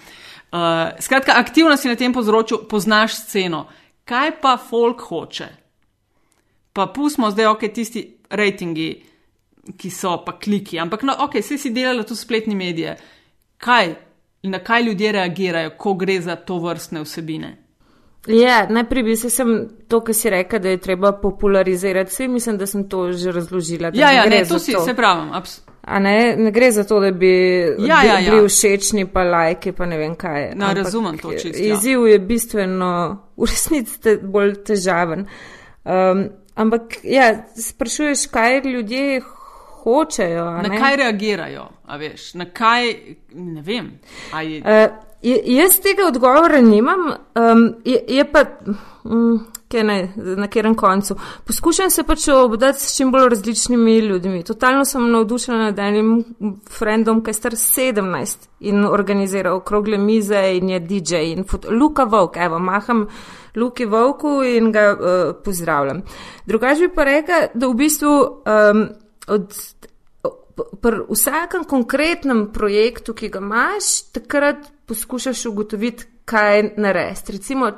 [0.52, 0.58] Uh,
[1.00, 3.66] skratka, aktivna si na tem področju, poznaš sceno.
[4.08, 5.48] Kaj pa folk hoče?
[6.72, 8.88] Pa pustimo zdaj, ok, tisti rejtingi,
[9.76, 12.96] ki so pa kliki, ampak no, ok, vsi si delali tu spletni medije.
[13.60, 13.94] Kaj,
[14.48, 17.56] na kaj ljudje reagirajo, ko gre za to vrstne vsebine?
[18.26, 22.10] Ja, najprej bi se sem to, kar si rekel, da je treba popularizirati.
[22.10, 23.90] Vse mislim, da sem to že razložila.
[23.94, 25.30] Ja, ja, ne, za to si, se pravim.
[25.82, 27.30] A ne, ne gre za to, da bi
[27.78, 28.30] Ja, ja, ja.
[28.30, 30.52] bili všečni, pa lajki, pa ne vem kaj.
[30.54, 31.74] No, razumem to čisto, ja.
[31.74, 32.90] Izziv je bistveno,
[33.36, 35.26] v resnici te, bolj težaven.
[35.84, 39.20] Um, ampak, ja, sprašuješ, kaj ljudje
[39.82, 40.44] hočejo.
[40.44, 40.78] na ne?
[40.78, 42.94] kaj reagirajo, a veš, na kaj,
[43.34, 43.92] ne vem.
[44.42, 48.44] Je, Uh, jaz tega odgovora nimam, um, je, je pa,
[49.04, 51.16] um, kaj ne, na katerem koncu.
[51.46, 54.42] Poskušam se pač obdati s čim bolj različnimi ljudmi.
[54.44, 56.24] Totalno sem navdušena nad enim
[56.78, 62.04] frendom, ki je star 17 in organizira okrogle mize in je DJ in foto, Luka
[62.04, 63.06] Vovk, evo, maham
[63.56, 66.02] Luki Vovku in ga uh, pozdravljam.
[66.46, 68.86] Drugač bi pa rekla, da v bistvu um,
[69.28, 69.52] od
[70.82, 77.32] pri vsakem konkretnem projektu, ki ga imaš, takrat poskušaš ugotoviti, kaj narediti.
[77.32, 77.70] Recimo,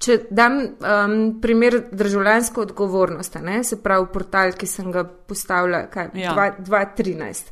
[0.00, 6.10] če dam um, primer državljanske odgovornosti, ne, se pravi portal, ki sem ga postavila kaj,
[6.14, 6.32] Ja.
[6.32, 7.50] dva- 2013.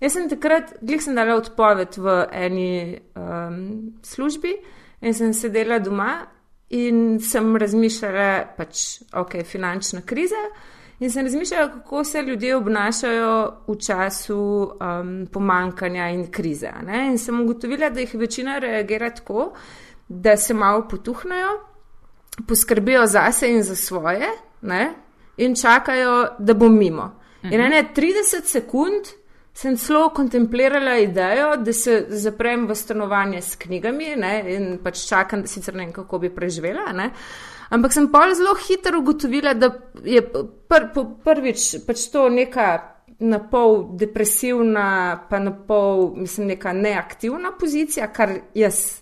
[0.00, 2.70] Jaz sem takrat, glih sem dala odpoved v eni
[3.18, 3.58] um,
[4.02, 4.54] službi
[5.02, 6.26] in sem sedela doma
[6.70, 10.38] in sem razmišljala, pač, ok, finančna kriza.
[11.00, 16.72] In sem razmišljala, kako se ljudje obnašajo v času um, pomankanja in krize.
[16.86, 17.06] Ne?
[17.06, 19.52] In sem ugotovila, da jih večina reagira tako,
[20.08, 21.48] da se malo potuhnajo,
[22.48, 24.28] poskrbijo zase in za svoje,
[24.60, 24.92] ne?
[25.36, 27.16] in čakajo, da bo mimo.
[27.42, 29.08] In ne 30 sekund
[29.54, 34.34] sem celo kontemplirala idejo, da se zaprem v stanovanje s knjigami ne?
[34.54, 36.92] in pač čakam, da sicer ne vem, kako bi preživela.
[36.92, 37.10] Ne?
[37.70, 39.70] Ampak sem pa zelo hitro ugotovila, da
[40.04, 42.66] je pr, pr, prvič pač to neka
[43.20, 49.00] na pol depresivna, pa na pol, mislim, neka neaktivna pozicija, kar jaz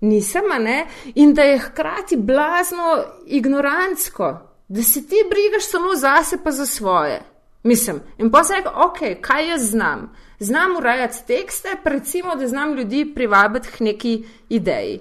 [0.00, 4.30] nisem, ne, in da je hkrati blazno ignorantsko,
[4.68, 7.20] da se ti brigaš samo zase, pa za svoje.
[7.62, 10.14] Mislim, in pa sem rekel, ok, kaj jaz znam?
[10.38, 15.00] Znam urejati tekste, recimo, da znam ljudi privabiti k neki ideji.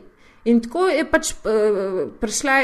[0.50, 2.56] In tako je pač uh, prišla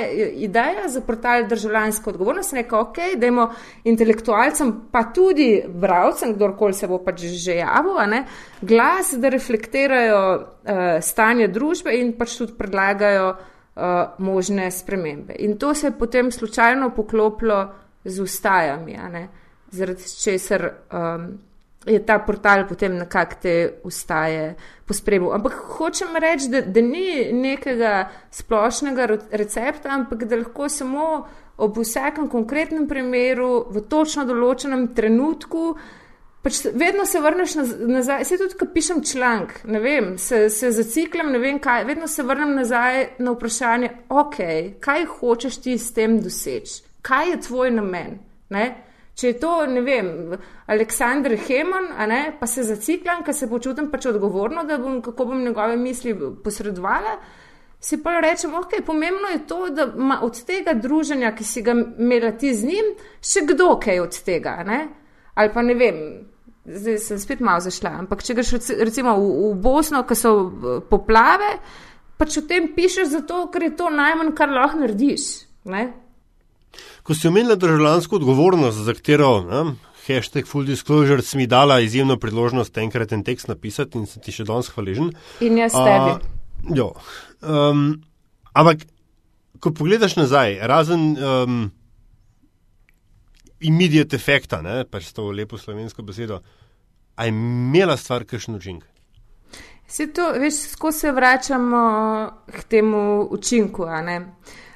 [0.47, 3.47] ideja za portal državljanske odgovornosti, rekel, ok, dajmo
[3.91, 8.23] intelektualcem, pa tudi bravcem, kdorkoli se bo pač že javil, ne,
[8.61, 15.37] glas, da reflektirajo uh, stanje družbe in pač tudi predlagajo uh, možne spremembe.
[15.45, 17.65] In to se je potem slučajno poklopilo
[18.05, 18.97] z ustajami,
[19.71, 20.71] zaradi česar.
[20.91, 21.35] Um,
[21.85, 25.33] je ta portal potem nekako te ustaje pospremil.
[25.33, 31.25] Ampak hočem reči, da, da ni nekega splošnega recepta, ampak da lahko samo
[31.57, 35.75] ob vsakem konkretnem primeru, v točno določenem trenutku.
[36.45, 37.55] Pač vedno se vrneš
[37.89, 42.09] nazaj, se tudi, ko pišem članek, ne vem, se, se zaciklam, ne vem kaj, vedno
[42.11, 44.37] se vrnem nazaj na vprašanje, ok,
[44.83, 48.19] kaj hočeš ti s tem doseči, kaj je tvoj namen.
[48.53, 48.65] Ne?
[49.15, 50.35] Če je to, ne vem,
[50.67, 55.43] Aleksandr Heman, ne, pa se zaciklam, ker se počutim pač odgovorno, da bom, kako bom
[55.43, 56.11] njegove misli
[56.43, 57.15] posredovala,
[57.79, 61.75] si pa rečem, ok, pomembno je to, da ima od tega druženja, ki si ga
[61.79, 64.85] imela ti z njim, še kdo kaj od tega, ne?
[65.35, 65.99] ali pa ne vem
[66.65, 67.91] zdaj sem spet malo zašla.
[68.01, 71.51] Ampak če greš recimo v, v Bosno, ki so eh, poplave,
[72.19, 75.45] pač o tem pišeš zato, ker je to najmanj, kar lahko narediš.
[75.71, 75.87] Ne?
[77.05, 79.75] Ko si omenila državljansko odgovornost, za katero ne,
[80.07, 84.33] hashtag full disclosure si mi dala izjemno priložnost enkrat en tekst napisati in sem ti
[84.33, 85.13] še danes hvaležen.
[85.45, 86.33] In jaz tebi.
[86.77, 86.91] Jo.
[87.45, 87.87] Um,
[88.53, 88.87] ampak,
[89.61, 91.11] ko pogledaš nazaj, razen.
[91.21, 91.65] Um,
[93.65, 96.41] immediate efekta, ne, pač s to lepo slovensko besedo,
[97.15, 98.85] a je imela stvar kakšen učinek?
[99.87, 101.81] Se to, veš, skozi se vračamo
[102.51, 104.19] k temu učinku, a ne.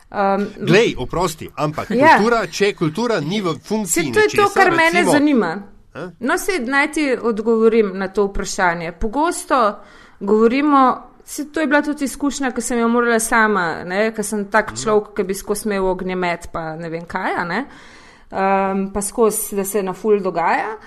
[0.09, 2.15] Um, Glej, oprosti, ampak ja.
[2.17, 4.09] kultura, če kultura ni v funkciji.
[4.09, 5.51] Se to je to, kar recimo, mene zanima.
[5.93, 6.07] Eh?
[6.19, 8.91] No, se naj ti odgovorim na to vprašanje.
[8.91, 9.59] Pogosto
[10.19, 10.81] govorimo,
[11.25, 15.13] se to je bila tudi izkušnja, ki sem jo morala sama, ker sem tak človek,
[15.15, 17.63] ki bi skozi imel ognjemet, pa ne vem kaj, ne.
[17.69, 17.99] Uh,
[18.31, 20.77] um, pa skozi, da se na ful dogaja.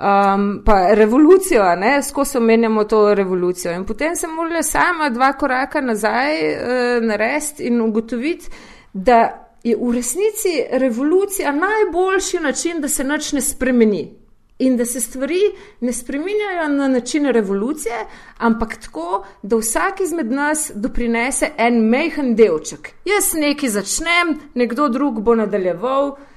[0.00, 3.72] Um, pa revolucijo, ne, skozi omenjamo to revolucijo.
[3.72, 8.50] In potem sem morala sama dva koraka nazaj uh, narediti in ugotoviti,
[8.92, 14.18] da je v resnici revolucija najboljši način, da se nič ne spremeni.
[14.58, 15.40] In da se stvari
[15.80, 17.94] ne spremenjajo na način revolucije,
[18.38, 22.90] ampak tako, da vsak izmed nas doprinese en mehen delček.
[23.04, 26.33] Jaz nekaj začnem, nekdo drug bo nadaljeval, Uh,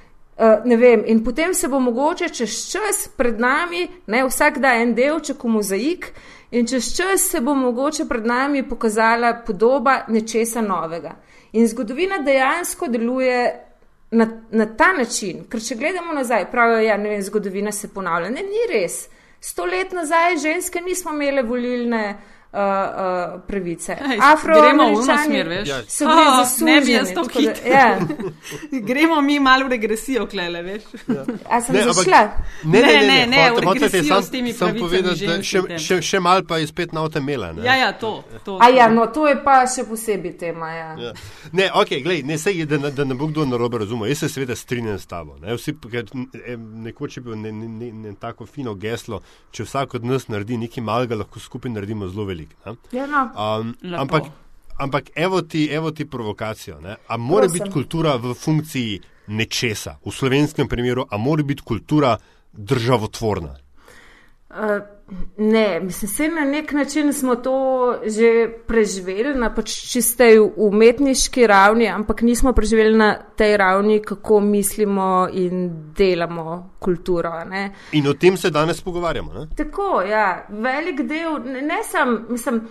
[0.76, 5.44] vem, in potem se bo mogoče čez čas pred nami, ne vsak da en delček
[5.44, 6.12] v mozaik,
[6.50, 11.16] in čez čas se bo mogoče pred nami pokazala podoba nečesa novega.
[11.52, 13.68] In zgodovina dejansko deluje
[14.10, 18.30] na, na ta način, ker če gledamo nazaj, pravijo, ja, ne vem, zgodovina se ponavlja.
[18.30, 19.08] Ne, ni res.
[19.40, 22.18] Sto let nazaj ženske nismo imele volilne
[22.52, 23.96] uh, uh, pravice.
[24.22, 27.14] Afroameričani so bili oh, zasluženi.
[27.64, 27.98] Da, ja.
[28.88, 30.82] Gremo mi malo v regresijo, klele, veš.
[31.08, 31.24] Ja.
[31.50, 32.30] A sem ne, zašla?
[32.64, 34.78] Ne, ne, ne, ne, ne v regresijo s temi pravicami.
[34.78, 37.52] Sem povedal, da še, še, še mal pa je spet na otem mela.
[37.64, 38.24] Ja, ja, to.
[38.44, 40.88] to A ja, no, to je pa še posebej tema, ja.
[41.08, 41.12] ja.
[41.52, 44.08] Ne, ok, glej, ne sej, da, da ne bo kdo narobe razumel.
[44.08, 45.36] Jaz se seveda strinjam s tabo.
[45.42, 45.56] Ne?
[45.58, 46.08] Vsi, ker,
[46.88, 49.20] nekoč je bilo ne, ne, ne, ne tako fino geslo,
[49.52, 52.56] če vsak od nas naredi nekaj malega, lahko skupaj naredimo zelo veliko velik.
[52.92, 53.30] Ja, no.
[53.60, 54.24] um, ampak,
[54.78, 56.80] ampak evo ti, evo ti provokacijo.
[56.80, 56.96] Ne?
[57.06, 57.58] A mora Prosim.
[57.58, 59.98] biti kultura v funkciji nečesa?
[60.04, 62.16] V slovenskem primeru, a mora biti kultura
[62.52, 63.56] državotvorna?
[64.50, 64.80] Uh,
[65.36, 71.88] ne, mislim, se na nek način smo to že preživeli na pač čistej umetniški ravni,
[71.88, 77.32] ampak nismo preživeli na tej ravni, kako mislimo in delamo kulturo.
[77.44, 77.72] Ne.
[77.92, 79.32] In o tem se danes pogovarjamo.
[79.32, 79.46] Ne?
[79.56, 82.68] Tako, ja, velik del, ne, ne sem, mislim.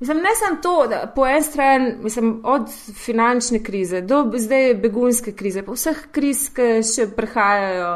[0.00, 2.62] Mislim, ne samo to, da po eni strani, mislim, od
[2.94, 7.90] finančne krize do zdaj begunske krize, pa vseh kriz, ki še prihajajo,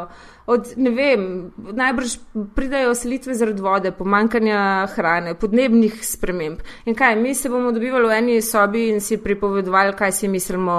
[0.45, 1.25] od, ne vem,
[1.57, 2.17] najbrž
[2.55, 6.61] pridajo selitve zaradi vode, pomankanja hrane, podnebnih sprememb.
[6.85, 10.77] In kaj, mi se bomo dobivali v eni sobi in si pripovedovali, kaj si mislimo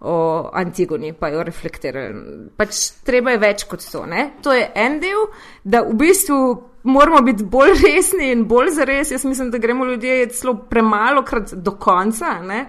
[0.00, 2.50] o Antigoni, pa jo reflektirali.
[2.56, 4.04] Pač treba je več kot to.
[4.06, 4.38] Ne?
[4.46, 5.26] To je en del,
[5.64, 6.38] da v bistvu
[6.86, 9.10] moramo biti bolj resni in bolj zares.
[9.10, 12.38] Jaz mislim, da gremo ljudje celo premalo krat do konca.
[12.46, 12.68] Ne?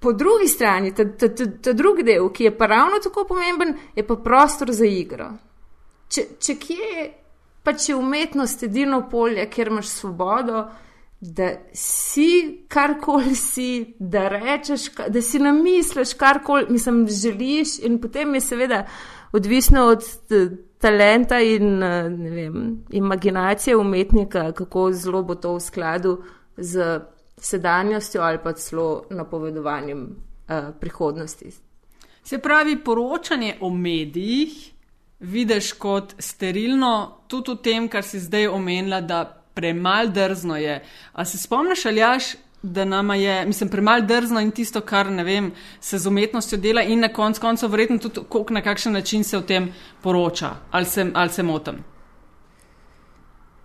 [0.00, 3.76] Po drugi strani, ta, ta, ta, ta drugi del, ki je pa ravno tako pomemben,
[3.94, 5.28] je pa prostor za igro.
[6.12, 7.10] Če, če kje
[7.62, 10.64] pa če umetnost edino polje, kjer imaš svobodo,
[11.22, 18.40] da si karkoli si, da rečeš, da si namisliš karkoli, mislim, želiš in potem je
[18.40, 18.80] seveda
[19.32, 20.02] odvisno od
[20.82, 21.78] talenta in
[22.34, 22.56] vem,
[22.90, 26.16] imaginacije umetnika, kako zelo bo to v skladu
[26.56, 27.00] z
[27.38, 31.52] sedanjostjo ali pa celo napovedovanjem uh, prihodnosti.
[32.24, 34.71] Se pravi, poročanje o medijih
[35.22, 40.82] vidiš kot sterilno, tudi v tem, kar si zdaj omenila, da premalo drzno je.
[41.12, 42.34] A se spomniš, ali jaš?
[42.62, 46.82] da nama je, mislim, premalo drzno in tisto, kar ne vem, se z umetnostjo dela
[46.82, 51.10] in na koncu koncev verjetno tudi, na kakšen način se o tem poroča, ali se,
[51.14, 51.91] ali se motim.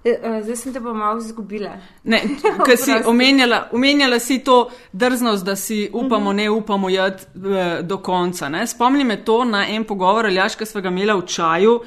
[0.07, 1.75] E, zdaj sem te pa malo izgubila.
[2.03, 2.21] Ne,
[2.65, 7.97] ker si omenjala, omenjala si to drznost, da si upamo, ne upamo jad eh, do
[7.97, 8.49] konca.
[8.49, 8.67] Ne?
[8.67, 11.79] Spomni me to na en pogovor, Aljaš, ki smo ga imeli v čaju.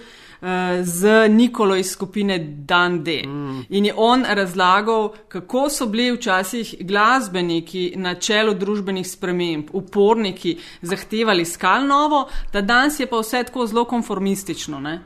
[0.83, 3.19] Z Nikolo iz skupine Dan D.
[3.27, 3.65] Mm.
[3.69, 11.45] In je on razlagal, kako so bili včasih glasbeniki na čelu družbenih sprememb, uporniki, zahtevali
[11.45, 14.81] skal novo, da danes je pa vse tako zelo konformistično.
[14.81, 15.01] Ne?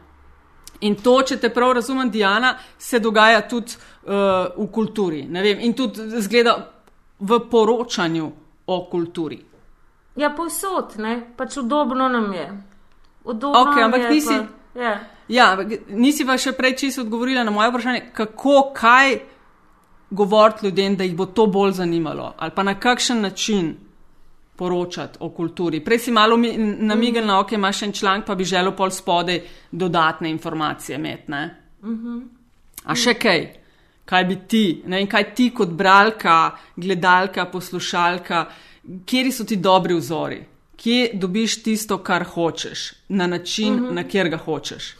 [0.84, 5.24] In to, če te prav razumem, Diana, se dogaja tudi uh, v kulturi.
[5.64, 6.58] In tudi zgleda
[7.18, 8.30] v poročanju
[8.66, 9.40] o kulturi.
[10.16, 11.16] Ja, povsod, ne?
[11.36, 12.46] pač udobno nam je.
[13.24, 14.36] Udobno okay, nam ampak je, nisi,
[14.74, 14.92] pa, ja.
[15.28, 15.46] ja,
[15.88, 19.16] nisi pa še prej čisto odgovorila na moje vprašanje, kako, kaj
[20.14, 23.74] govoriti ljudem, da jih bo to bolj zanimalo, ali pa na kakšen način
[24.56, 25.80] poročati o kulturi.
[25.84, 29.40] Prej si malo namigal na oke, imaš en članek, pa bi želel pol spodaj
[29.70, 31.32] dodatne informacije imeti.
[32.84, 33.46] A še kaj?
[34.04, 38.44] Kaj bi ti, ne vem, kaj ti kot bralka, gledalka, poslušalka,
[39.06, 40.42] kje so ti dobri vzori?
[40.76, 43.94] Kje dobiš tisto, kar hočeš, na način, uh -huh.
[43.94, 44.94] na kjer ga hočeš?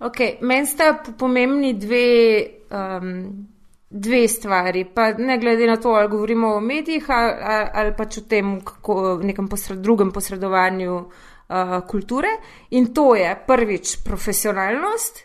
[0.00, 0.36] Okay.
[0.40, 3.48] Meni sta pomembni dve um,
[3.94, 7.32] dve stvari, pa ne glede na to, ali govorimo o medijih ali,
[7.72, 12.28] ali pač o tem, kako nekem posred, drugem posredovanju uh, kulture.
[12.70, 15.20] In to je prvič profesionalnost,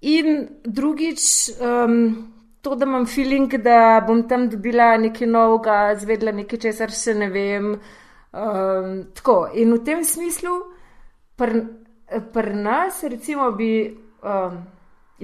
[0.00, 1.22] in drugič
[1.56, 7.16] um, to, da imam feeling, da bom tam dobila nekaj novega, zvedla nekaj, česar še
[7.16, 7.72] ne vem.
[8.30, 9.38] Um, tako.
[9.56, 10.52] In v tem smislu,
[11.40, 11.64] pri
[12.28, 14.62] pr nas, recimo, bi um,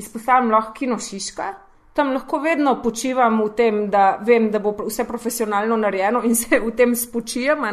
[0.01, 1.53] izpostavila lahko kino Šiška
[1.97, 6.61] tam lahko vedno počivam v tem, da vem, da bo vse profesionalno narejeno in se
[6.61, 7.65] v tem spočijem.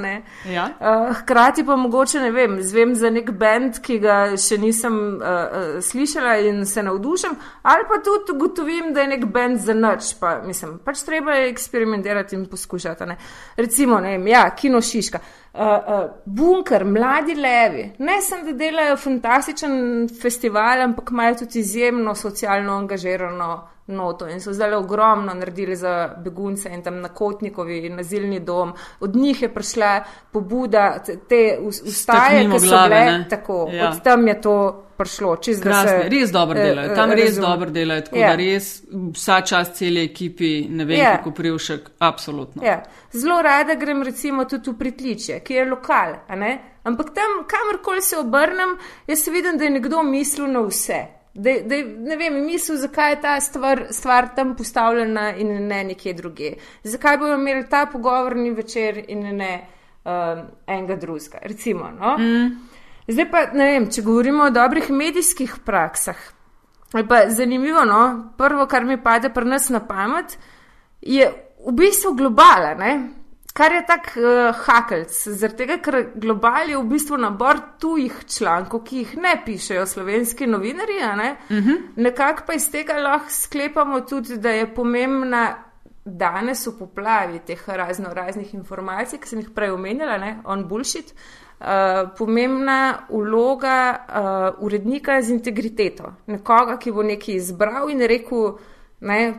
[0.49, 0.69] Ja.
[0.79, 5.27] Uh, hkrati pa mogoče ne vem, zvem za nek bend, ki ga še nisem uh,
[5.27, 10.13] uh, slišala in se navdušim, ali pa tudi ugotovim, da je nek bend za noč.
[10.19, 13.09] Pa, mislim, pač treba je eksperimentirati in poskušati.
[13.09, 13.17] Ne?
[13.57, 15.19] Recimo, ne vem, ja, kino Šiška.
[15.53, 19.75] Uh, uh, bunker, mladi levi, ne samo da delajo fantastičen
[20.21, 23.51] festival, ampak imajo tudi izjemno socialno angažirano
[23.85, 28.73] noto in so zdaj ogromno naredili za begunce in tam na Kotnikovi in nazilni dom.
[28.99, 33.25] Od njih je prišla pobuda, te ustaje, ki so glave, bile ne?
[33.29, 33.69] tako.
[33.71, 33.89] Ja.
[33.89, 35.37] Od tam je to prišlo.
[35.63, 38.29] Krasne, se, res dobro eh, delajo, tam res dobro delajo, tako ja.
[38.29, 41.17] da res vsa čas celi ekipi, ne vem, ja.
[41.17, 42.63] kako privšek, absolutno.
[42.65, 42.83] Ja.
[43.11, 46.15] Zelo rada grem recimo tudi v Pritličje, ki je lokal,
[46.83, 48.77] ampak tam, kamorkoli se obrnem,
[49.07, 51.01] jaz vidim, da je nekdo mislil na vse
[51.33, 56.13] da, da ne vem, misel, zakaj je ta stvar, stvar tam postavljena in ne nekje
[56.13, 56.53] druge.
[56.83, 59.53] Zakaj bomo imeli ta pogovorni večer in ne
[60.05, 61.37] um, enega drugega.
[61.41, 61.89] Recimo.
[61.99, 62.17] No?
[62.17, 62.51] Mm.
[63.07, 66.17] Zdaj pa ne vem, če govorimo o dobrih medijskih praksah.
[67.09, 68.33] Pa zanimivo, no?
[68.37, 70.37] prvo, kar mi pade pri nas na pamet,
[71.01, 71.25] je
[71.65, 72.75] v bistvu globala.
[72.77, 72.93] Ne?
[73.53, 78.81] Kar je tak uh, hakelc, zaradi tega, ker global je v bistvu nabor tujih člankov,
[78.87, 81.35] ki jih ne pišejo slovenski novinarji, ne?
[81.49, 81.69] uh mhm.
[81.69, 81.83] -huh.
[81.95, 85.43] nekako pa iz tega lahko sklepamo tudi, da je pomembna
[86.05, 90.41] danes v poplavi teh razno raznih informacij, ki sem jih prej omenjala, ne?
[90.45, 93.77] on bullshit, uh, pomembna vloga
[94.09, 98.57] uh, urednika z integriteto, nekoga, ki bo nekaj izbral in rekel,
[98.99, 99.33] ne,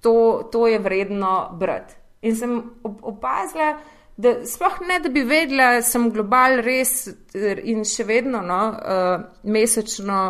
[0.00, 2.03] to, to je vredno brati.
[2.24, 3.74] In sem opazila,
[4.16, 9.14] da sploh ne, da bi vedela, da sem global res in še vedno no, uh,
[9.50, 10.20] mesečno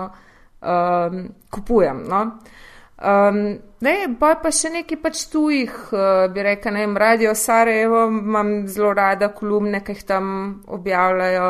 [0.65, 2.05] um, kupujem.
[2.09, 2.23] No.
[2.95, 3.41] Um,
[3.85, 8.53] ne, boj pa še nekaj pač tujih, uh, bi rekel, ne vem, Radio Sarajevo, imam
[8.71, 10.29] zelo rada kolumne, ki jih tam
[10.73, 11.49] objavljajo.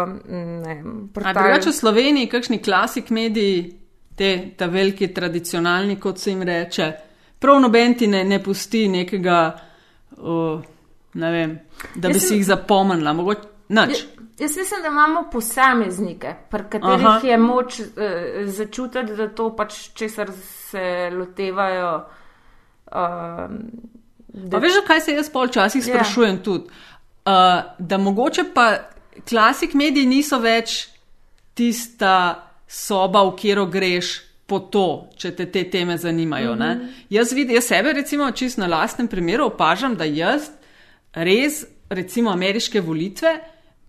[1.15, 3.69] Drugače v Sloveniji, kakšni klasik mediji,
[4.19, 6.91] te, ta veliki tradicionalni, kot se jim reče,
[7.39, 9.39] prav noben ti ne, ne pusti nekega
[10.17, 10.63] uh,
[11.15, 11.59] vem,
[11.95, 13.13] da bi jaz si jih zapomnila.
[13.13, 13.39] Mogoč,
[13.69, 14.05] jaz,
[14.39, 17.21] jaz mislim, da imamo posameznike, pri katerih Aha.
[17.23, 17.87] je moč uh,
[18.45, 20.33] začutiti, da to pač česar
[20.71, 21.95] se lotevajo.
[22.87, 22.99] Uh,
[24.29, 24.59] da...
[24.59, 25.95] Veš, kaj se jaz polčasih ja.
[25.95, 26.45] sprašujem yeah.
[26.45, 26.65] tudi.
[27.25, 28.73] Uh, da mogoče pa
[29.29, 30.89] klasik mediji niso več
[31.55, 36.55] tista soba, v katero greš po to, če te te teme zanimajo.
[36.55, 36.89] Mm -hmm.
[37.11, 40.51] Jaz vidim, jaz sebe, recimo, čisto na lastnem primeru opažam, da jaz
[41.13, 43.41] res, recimo, ameriške volitve,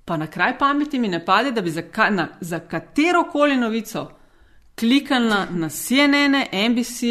[0.06, 3.58] pa na kraj pameti mi ne pade, da bi za, ka, na, za katero koli
[3.58, 4.12] novico
[4.76, 6.36] klikala na CNN,
[6.70, 7.02] NBC,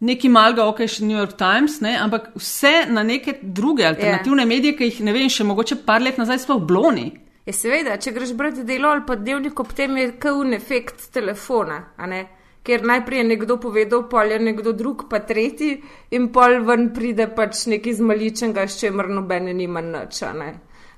[0.00, 4.46] neki malga, ok, še New York Times, ne, ampak vse na neke druge alternativne yeah.
[4.46, 4.56] Ja.
[4.56, 7.10] medije, ki jih ne vem, še mogoče par let nazaj sploh bloni.
[7.48, 11.80] Je seveda, če greš brati delo ali pa dnevnik, ob tem je kaun efekt telefona,
[11.96, 12.26] a ne
[12.68, 15.78] ker najprej je nekdo povedal, pol je nekdo drug, pa tretji,
[16.12, 20.20] in pol ven pride pač nekaj zmaličenega, s čemer nobene nima nič.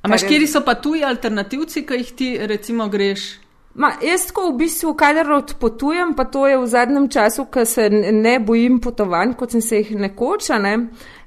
[0.01, 3.29] Ampak, kje so pa tuji alternativci, ki jih ti recimo greš?
[3.75, 7.87] Ma, jaz tako v bistvu, kadar odpotujem, pa to je v zadnjem času, ko se
[7.91, 10.75] ne bojim potovanj, kot sem se jih nekoč, ne,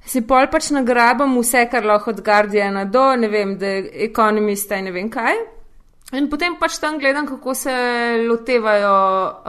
[0.03, 4.91] si pol pač nagrabam vse, kar lahko od Guardiana do, ne vem, The Economista in
[4.91, 5.39] ne vem kaj.
[6.13, 7.73] In potem pač tam gledam, kako se
[8.27, 8.97] lotevajo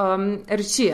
[0.00, 0.86] um, reči.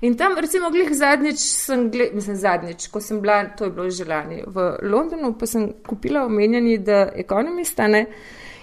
[0.00, 3.90] In tam, recimo, glih zadnjič sem, gled, mislim, zadnjič, ko sem bila, to je bilo
[3.90, 8.06] že lani v Londonu, pa sem kupila omenjeni The Economist, ne.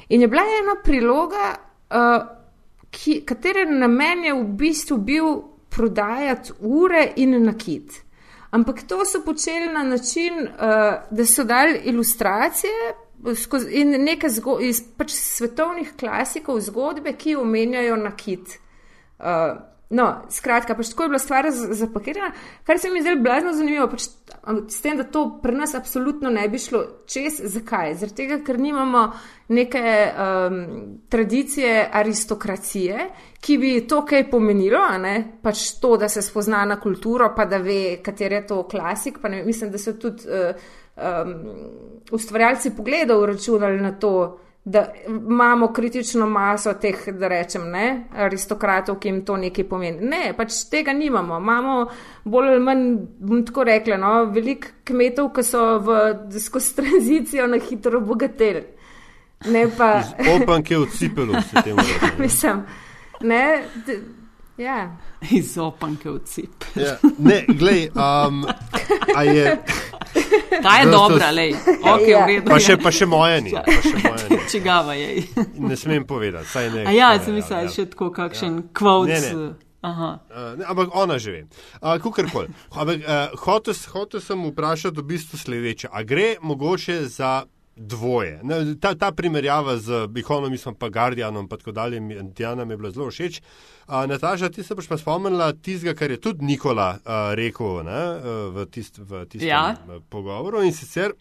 [0.10, 1.52] In je bila ena priloga,
[1.94, 2.18] uh,
[2.90, 5.30] ki, katere namen je v bistvu bil
[5.70, 8.02] prodajati ure in nakit.
[8.52, 12.94] Ampak to so počeli na način, uh, da so dali ilustracije
[13.36, 18.58] skozi, in nekaj zgo, iz pač svetovnih klasikov zgodbe, ki omenjajo nakit.
[19.22, 19.60] Uh,
[19.94, 22.32] no, skratka, pač tako je bila stvar zapakirana,
[22.68, 23.88] kar se mi je zdelo blazno zanimivo.
[23.92, 24.08] Pač,
[24.72, 27.42] s tem, da to pri nas absolutno ne bi šlo čez.
[27.54, 27.96] Zakaj?
[28.00, 29.04] Zaradi tega, ker nimamo
[29.52, 30.62] neke um,
[31.12, 33.10] tradicije aristokracije,
[33.42, 34.82] ki bi to kaj pomenilo,
[35.44, 39.20] pač to, da se spozna na kulturo, pa da ve, kater je to klasik.
[39.46, 41.34] Mislim, da so tudi uh, um,
[42.12, 49.08] ustvarjalci pogledov računali na to, da imamo kritično maso teh, da rečem, ne, aristokratov, ki
[49.08, 50.06] jim to nekaj pomeni.
[50.06, 51.38] Ne, pač tega nimamo.
[51.38, 51.88] Imamo
[52.24, 52.84] bolj ali manj,
[53.20, 55.98] bom tako rekla, no, veliko kmetov, ki so v,
[56.40, 58.64] skozi tranzicijo na hitro obogateli.
[59.50, 60.04] Ne pa,
[60.36, 62.06] Opanke v cipelu se temu reče.
[62.06, 62.24] ne.
[62.24, 62.62] mislim,
[63.22, 63.64] ne,
[64.58, 64.98] ja.
[65.32, 66.66] Iz opanke v cip.
[66.76, 68.46] Ja, ne, glej, um,
[69.16, 69.58] a je,
[70.64, 71.52] Ta je Da, dobra, to- lej.
[71.82, 72.26] Ok, Ja.
[72.26, 72.48] v redu.
[72.48, 74.38] pa še, pa še moja ni, pa še moja ni.
[74.52, 75.24] Čigava je.
[75.70, 76.86] Ne smem povedati, saj ne.
[76.86, 77.70] A ja, sem mislila, ja.
[77.70, 79.08] še tako kakšen kvot.
[79.08, 79.52] Ne, ne.
[79.82, 80.10] Aha.
[80.30, 81.42] Uh, ne, ampak ona že ve.
[81.82, 82.54] Uh, Kukorkoli.
[82.72, 85.90] Ampak uh, hotel, hotel sem vprašati v bistvu sledeče.
[85.90, 87.44] A gre mogoče za
[87.76, 88.40] dvoje?
[88.44, 92.02] Ne, ta, ta primerjava z Economistom, pa Guardianom, pa tako dalje,
[92.36, 93.42] Diana mi je bila zelo všeč.
[93.88, 98.02] Uh, Nataža, ti se boš pa spomnila tistega, kar je tudi Nikola uh, rekel ne,
[98.56, 99.76] v, tist, v tistem ja.
[100.10, 101.16] pogovoru in sicer,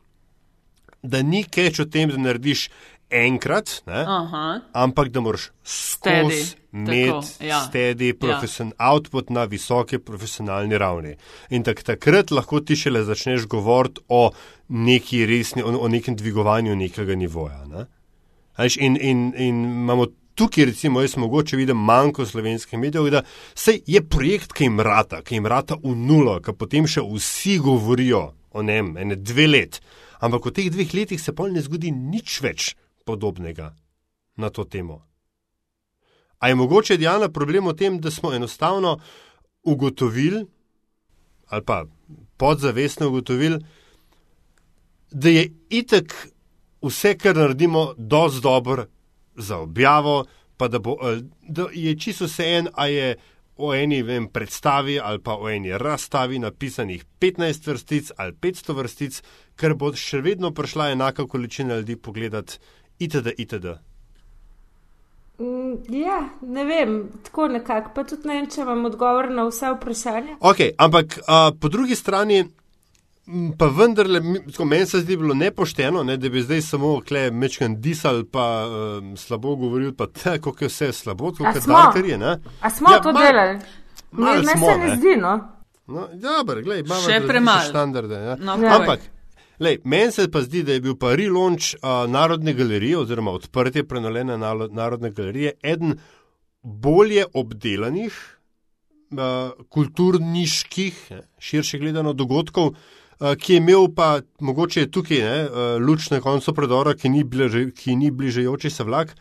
[1.03, 2.69] da ni keč o tem, da narediš
[3.11, 4.61] enkrat, ne, Aha.
[4.73, 7.61] ampak da moraš skozi imeti ja.
[7.69, 11.17] steady profesion, output na visoki profesionalni ravni.
[11.51, 14.31] In tak, takrat lahko ti šele začneš govoriti o
[14.69, 17.65] neki resni, o, o nekem dvigovanju nekega nivoja.
[17.67, 17.87] Ne?
[18.79, 23.23] In, in, in imamo tukaj, recimo, jaz mogoče vidim manjko slovenskih medijev, da
[23.55, 27.59] se je projekt, ki jim rata, ki jim rata v nulo, ki potem še vsi
[27.59, 29.81] govorijo o njem, ene dve let.
[30.21, 32.75] Ampak v teh dveh letih se pol ne zgodi nič več
[33.11, 33.75] podobnega
[34.37, 35.03] na to temo.
[36.39, 38.99] A je mogoče Diana problem v tem, da smo enostavno
[39.63, 40.47] ugotovili,
[41.47, 41.85] ali pa
[42.37, 43.59] podzavestno ugotovili,
[45.11, 46.15] da je itek
[46.83, 48.87] vse, kar naredimo, dosti dobro
[49.37, 50.25] za objavo,
[50.57, 53.17] pa da, bo, eh, da je čisto vse en, a je
[53.57, 59.23] o eni vem, predstavi ali pa o eni razstavi napisanih 15 vrstic ali 500 vrstic,
[59.57, 62.59] ker bo še vedno prišla enaka količina ljudi pogledati
[63.01, 63.33] itd.
[63.39, 63.67] itd.
[65.39, 69.71] Mm, Ja, ne vem, tako nekako, pa tudi ne vem, če imam odgovor na vse
[69.73, 70.37] vprašanja.
[70.43, 72.43] Ok, ampak uh, po drugi strani.
[73.57, 77.77] Pa vendarle, tako, meni se zdi bilo nepošteno, ne, da bi zdaj samo kle mečkan
[77.79, 81.71] disal, pa um, slabo govoril, pa te, kako je vse slabo, A kako
[82.01, 82.19] je.
[82.61, 83.59] A smo Ja, to malo- delali?
[84.11, 84.97] malo Ne, ne smo, se ne ne.
[84.97, 85.35] zdi, no.
[85.87, 87.63] No, dobro, glej, imamo Še premalo.
[87.63, 88.15] standarde.
[88.17, 88.35] Ja.
[88.37, 88.77] No, Ja.
[88.77, 89.01] Ampak,
[89.61, 93.85] lej, meni se pa zdi, da je bil pa relaunch uh, Narodne galerije oziroma odprtje
[93.89, 95.99] prenovljene Narodne galerije eden
[96.63, 98.17] bolje obdelanih,
[99.11, 105.77] uh, kulturniških, ne, širše gledano dogodkov, uh, ki je imel pa mogoče tukaj ne, uh,
[105.87, 109.15] luč na koncu predora, ki ni, bliže, ki ni bližajoči se vlak,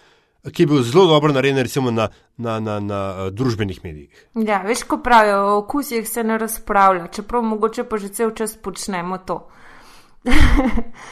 [0.51, 4.27] ki je bil zelo dobro narejen recimo na, na, na, na družbenih medijih.
[4.35, 8.55] Ja, veš, ko pravijo, o okusih se ne razpravlja, čeprav mogoče pa že cel čas
[8.55, 9.47] počnemo to.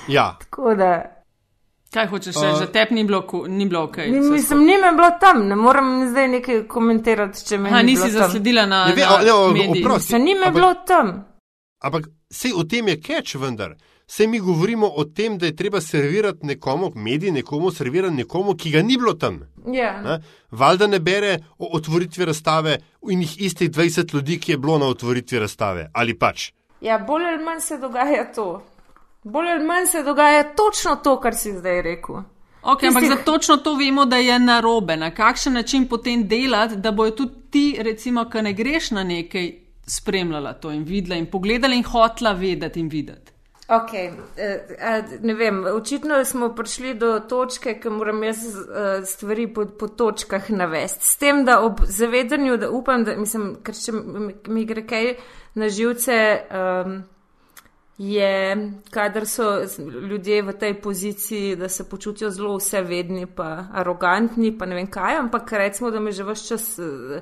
[0.07, 1.13] Ja, Tako da,
[1.87, 3.97] Kaj hočeš reči, Uh, že tep ni bilo, ni bilo ok.
[3.97, 7.85] ni, mislim, ni me bilo tam, ne morem zdaj nekaj komentirati, če me Aha, ni
[7.85, 8.21] nisi bilo tam.
[8.21, 10.07] zasledila na, Ne ve- na ne, o- oprosti.
[10.07, 11.25] Se ni me Ampak- bilo tam.
[11.79, 13.75] Ampak vse v tem je keč, vendar.
[14.05, 18.71] Vse mi govorimo o tem, da je treba servirati nekomu, mediji nekomu, servirati nekomu, ki
[18.71, 19.39] ga ni bilo tam.
[19.65, 20.01] Ja.
[20.01, 20.19] Ne?
[20.51, 24.85] Valjda ne bere o otvoritvi razstave in jih istih 20 ljudi, ki je bilo na
[24.87, 25.89] otvoritvi razstave.
[25.93, 26.51] Ali pač.
[26.81, 28.63] ja, bolj ali manj se dogaja to.
[29.31, 32.23] Bolj ali manj se dogaja točno to, kar si zdaj rekel.
[32.61, 34.97] Okay, ampak Tistih- za točno to vemo, da je narobe.
[34.97, 39.51] Na kakšen način potem delati, da bojo tudi ti, recimo, ki ne greš na nekaj,
[39.87, 43.31] spremljala to in videla in pogledala in hotla vedeti in videti.
[43.67, 49.65] Ok, eh, ne vem, očitno smo prišli do točke, ki moram jaz eh, stvari po,
[49.65, 51.05] po točkah navesti.
[51.05, 53.91] S tem, da ob zavedanju, da upam, da mislim, ker če
[54.47, 55.13] mi gre kaj
[55.55, 56.15] na živce,
[56.51, 57.01] um,
[57.97, 58.57] je,
[58.89, 59.61] kadar so
[60.01, 65.15] ljudje v tej poziciji, da se počutijo zelo vsevedni, pa arogantni, pa ne vem kaj,
[65.15, 67.21] ampak recimo, da me že vse čas uh,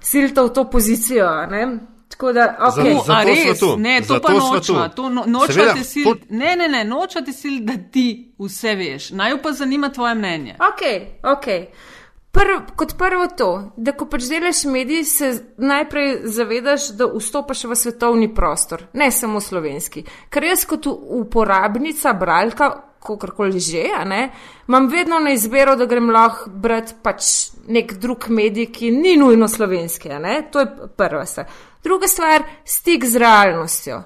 [0.00, 1.26] silta v to pozicijo.
[1.26, 1.78] a Ne?
[2.08, 2.74] Tako da, ok.
[2.74, 3.58] Zato- O, a res?
[3.58, 3.76] tu.
[3.78, 4.88] Ne, to Zato pa nočeva.
[4.88, 4.96] tu.
[4.96, 5.38] To no, Seveda,
[5.72, 6.04] nočete sil.
[6.06, 9.10] to- Ne, ne, ne, nočete sil, da ti vse veš.
[9.10, 10.56] Naj pa zanima tvoje mnenje.
[10.60, 10.82] Ok,
[11.24, 11.46] ok.
[12.32, 17.76] Prv, kot prvo to, da ko pač delaš medij, se najprej zavedaš, da vstopaš v
[17.76, 20.06] svetovni prostor, ne samo slovenski.
[20.32, 22.70] Ker jaz kot uporabnica, bralka,
[23.02, 24.30] kakorkoli že, ne,
[24.68, 27.28] imam vedno na izbiro, da grem lahko brati pač
[27.68, 30.08] nek drug medij, ki ni nujno slovenski,
[30.52, 31.52] to je prva stvar.
[31.84, 34.02] Druga stvar, stik z realnostjo.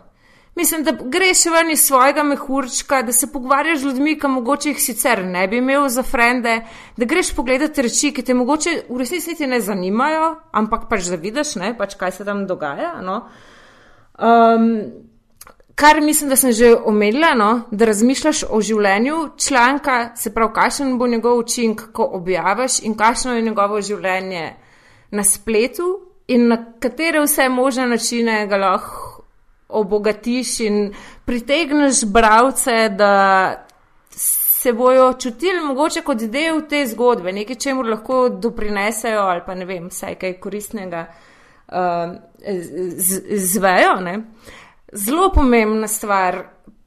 [0.56, 4.78] Mislim, da greš ven iz svojega mehurčka, da se pogovarjaš z ljudmi, ki mogoče jih
[4.80, 6.60] sicer ne bi imel za frende,
[6.96, 11.18] da greš pogledat reči, ki te mogoče v resnici niti ne zanimajo, ampak pač da
[11.20, 12.94] vidiš, ne, pač kaj se tam dogaja.
[13.04, 13.18] No.
[14.16, 14.70] Um,
[15.74, 20.96] kar mislim, da sem že omenila, no, da razmišljaš o življenju članka, se pravi, kakšen
[20.98, 24.54] bo njegov učink, ko objaviš in kakšno je njegovo življenje
[25.10, 25.98] na spletu
[26.32, 29.15] in na katere vse možne načine ga lahko
[29.68, 30.94] obogatiš in
[31.24, 33.66] pritegneš bralce, da
[34.66, 39.64] se bojo čutili mogoče kot del te zgodbe, nekaj, čemu lahko doprinesejo ali pa ne
[39.64, 42.16] vem, vsaj kaj koristnega uh,
[42.98, 43.96] z- zvejo.
[44.00, 44.20] Ne?
[44.92, 46.44] Zelo pomembna stvar.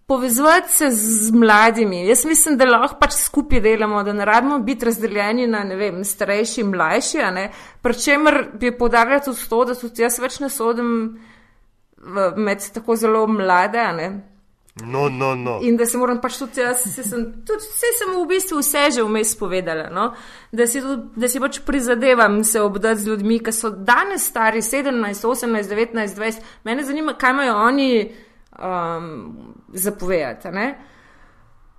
[0.10, 2.08] Povezovati se z mladimi.
[2.08, 6.04] Jaz mislim, da lahko pač skupaj delamo, da ne rabimo biti razdeljeni na ne vem,
[6.04, 7.20] starejši in mlajši.
[7.22, 7.52] a ne.
[7.82, 11.20] Pri čemer bi podarjal tudi to, da tudi jaz več ne sodim
[12.36, 13.94] med tako zelo mlade.
[13.94, 14.10] ne.
[14.86, 15.60] No, no, no.
[15.62, 18.86] In da se moram pač tudi jaz, se sem, tudi, vse sem v bistvu vse
[18.96, 20.14] že vmes povedala, no?
[20.52, 24.62] da, si tudi, da si pač prizadevam se obdati z ljudmi, ki so danes stari
[24.64, 26.46] 17, 18, 19, 20.
[26.64, 27.90] Mene zanima, kaj imajo oni
[28.60, 29.10] um,
[29.74, 30.54] zapovedati.
[30.56, 30.70] ne.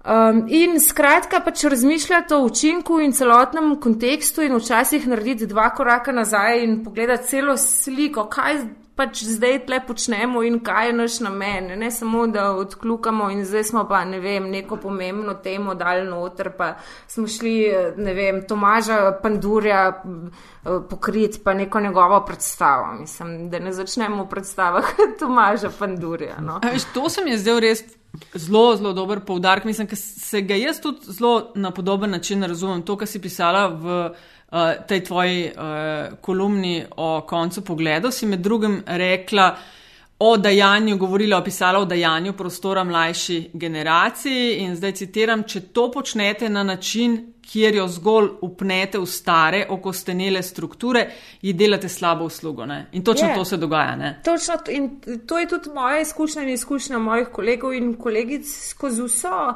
[0.00, 6.12] Um, in skratka, pač razmišljati o učinku in celotnem kontekstu, in včasih narediti dva koraka
[6.12, 8.62] nazaj in pogledati celo sliko, kaj
[9.00, 11.72] pač zdaj tle počnemo in kaj je naš namen.
[11.80, 16.50] Ne samo, da odkljukamo in zdaj smo pa, ne vem, neko pomembno temo dal noter,
[16.56, 16.74] pa
[17.08, 17.54] smo šli,
[17.96, 22.92] ne vem, Tomaža Pandurja eh, pokriti, pa neko njegovo predstavo.
[23.00, 26.36] Mislim, da ne začnemo v predstavah Tomaža Pandurja.
[26.40, 26.60] No.
[26.62, 27.84] A Veš, to se mi je zdel res
[28.34, 29.64] zelo, zelo dober poudarek.
[29.64, 32.82] Mislim, da se ga jaz tudi zelo na podoben način razumem.
[32.82, 34.10] To, kar si pisala v
[34.50, 39.56] uh, tej tvoji uh, kolumni o koncu pogledov, si med drugim rekla.
[40.22, 46.48] O dajanju, govorila, opisala o dajanju prostora mlajši generaciji, in zdaj citiram: Če to počnete
[46.48, 51.06] na način, kjer jo zgolj upnete v stare, okostenele strukture,
[51.42, 52.66] ji delate slabo uslugo.
[52.66, 52.86] Ne?
[52.92, 53.34] In točno Je.
[53.34, 53.96] to se dogaja.
[53.96, 54.20] Ne?
[54.24, 59.02] Točno, to- in to je tudi moja izkušnja in izkušnja mojih kolegov in kolegic skozi
[59.02, 59.54] vso.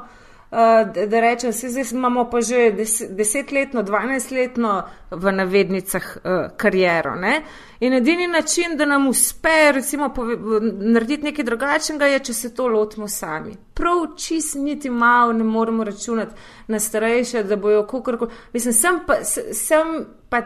[0.54, 7.14] Da, da rečem, se zdaj imamo pa že des, desetletno, dvanajstletno v navednicah uh, kariero.
[7.14, 7.42] Ne?
[7.80, 10.36] In edini način, da nam uspe recimo, pove,
[10.70, 13.56] narediti nekaj drugačnega, je, če se to lotimo sami.
[13.74, 16.34] Prav čist niti malo ne moremo računati
[16.68, 18.30] na starejše, da bojo kakorkoli.
[18.52, 20.42] Mislim, sem pa, sem pa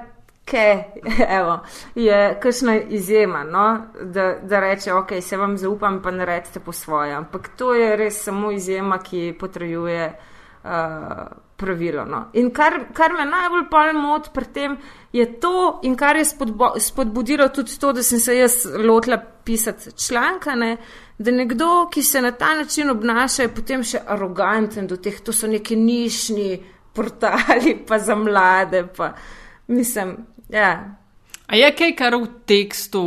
[0.48, 0.84] Ke,
[1.38, 1.58] evo,
[1.94, 3.66] je kakšna izjema, no?
[4.00, 7.12] da, da reče, ok, se vam zaupam, pa naredite po svoje.
[7.14, 10.12] Ampak to je res samo izjema, ki potrjuje
[10.64, 10.70] uh,
[11.56, 12.04] pravilo.
[12.04, 12.22] No?
[12.32, 14.76] In kar, kar me najbolj pol mot pri tem,
[15.12, 19.92] je to, in kar je spodbo, spodbudilo tudi to, da sem se jaz lotila pisati
[20.06, 20.76] članka, ne?
[21.18, 25.34] da nekdo, ki se na ta način obnaša, je potem še aroganten do teh, to
[25.34, 26.62] so neki nišni
[26.94, 28.84] portali, pa za mlade.
[28.96, 29.12] Pa,
[29.66, 30.14] mislim,
[30.48, 30.72] ja.
[31.46, 33.02] A je kaj, kar v tekstu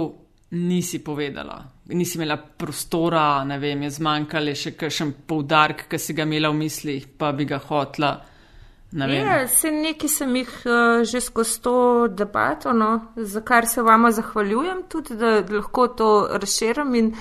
[0.52, 1.62] nisi povedala?
[1.92, 6.62] Nisi imela prostora, ne vem, je zmanjkalo še kakšen poudarek, ki si ga imela v
[6.64, 8.12] mislih, pa bi ga hotla.
[8.92, 9.08] Ne.
[9.16, 14.12] Ja, se neki sem jih uh, že skozi to debato, no, za kar se vama
[14.12, 17.14] zahvaljujem, tudi da lahko to razširim in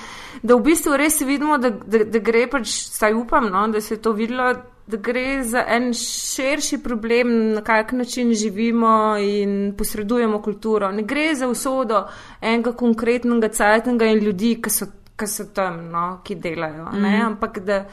[0.42, 3.94] da v bistvu res vidimo, da, da, da gre pač, saj upam, no, da se
[3.94, 4.50] je to videlo,
[4.90, 10.92] da gre za en širši problem, na kak način živimo in posredujemo kulturo.
[10.92, 12.04] Ne gre za usodo
[12.40, 14.86] enega konkretnega cajtnega in ljudi, ki so,
[15.16, 17.84] ki so tam, no, ki delajo, ne, ampak da.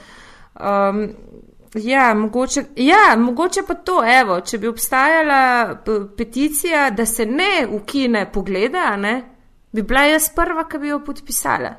[0.60, 1.08] Um,
[1.76, 5.76] Ja, mogoče, ja, mogoče pa to, evo, če bi obstajala
[6.18, 9.14] peticija, da se ne ukine pogleda, ne,
[9.72, 11.74] bi bila jaz prva, ki bi jo podpisala.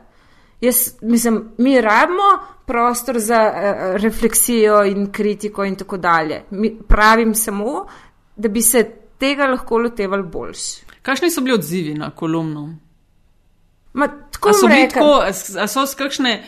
[0.61, 2.29] Jaz, mislim, mi rabimo
[2.67, 6.43] prostor za uh, refleksijo in kritiko in tako dalje.
[6.51, 7.87] Mi, pravim samo,
[8.37, 10.59] da bi se tega lahko lotevali boljš.
[11.03, 12.75] Kakšni so bili odzivi na kolumno?
[13.93, 15.23] Ma, tako A so bili tako,
[15.61, 16.45] a so s kakšne,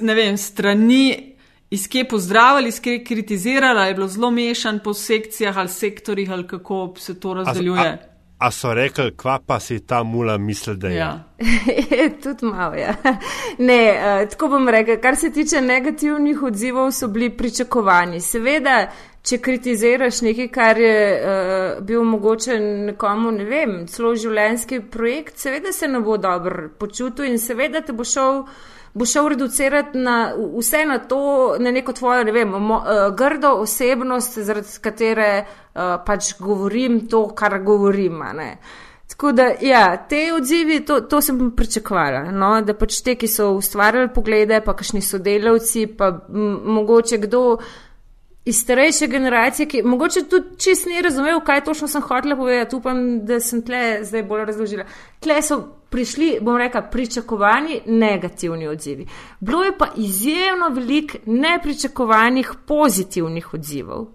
[0.00, 1.34] ne vem, strani
[1.70, 6.30] iz kje pozdravili, iz kje kritizirali, ali je bilo zelo mešan po sekcijah ali sektorjih,
[6.30, 7.88] ali kako se to razdeljuje?
[7.88, 8.13] a, a
[8.50, 10.96] so rekli, kva pa si ta mula misli, da je?
[10.96, 11.24] Ja.
[12.22, 12.94] Tudi malo, ja.
[13.58, 18.20] Ne, uh, tako bom rekel, kar se tiče negativnih odzivov, so bili pričakovani.
[18.20, 18.90] Seveda,
[19.22, 25.72] če kritiziraš nekaj, kar je uh, bil mogoče nekomu, ne vem, celo življenjski projekt, seveda
[25.72, 28.44] se ne bo dobro počutil in seveda te bo šel.
[28.94, 33.50] Bo šel reducirati na vse na to, na neko tvojo, ne vem, mo, uh, grdo
[33.64, 38.22] osebnost, zaradi katere uh, pač govorim to, kar govorim.
[39.08, 42.30] Tako da, ja, te odzivi, to, to sem pričakovala.
[42.32, 42.54] No?
[42.62, 47.42] Da pač te, ki so ustvarjali poglede, pa kakšni sodelavci, pa mogoče kdo
[48.44, 52.76] iz starejše generacije, ki mogoče tudi čist ni razumel, kaj točno sem hotela povedati.
[52.76, 54.84] Upam, da sem tle zdaj bolj razložila.
[55.20, 59.06] Tle so prišli, bom rekla, pričakovani negativni odzivi.
[59.40, 64.06] Bilo je pa izjemno veliko nepričakovanih pozitivnih odzivov.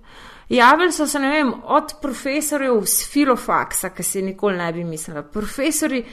[0.50, 5.24] Javili so se, ne vem, od profesorjev z filofaksa, ki si nikoli ne bi mislila,
[5.24, 6.04] profesori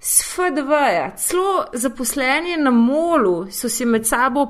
[0.00, 4.46] z FDV-ja, celo zaposleni na molu so si med sabo,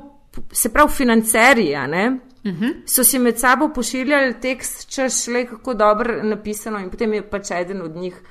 [0.51, 2.19] se pravi, financerji, a ne.
[2.43, 2.73] Uh -huh.
[2.85, 7.51] So si med sabo pošiljali tekst, češ le kako dobro napisano, in potem je pač
[7.51, 8.21] eden od njih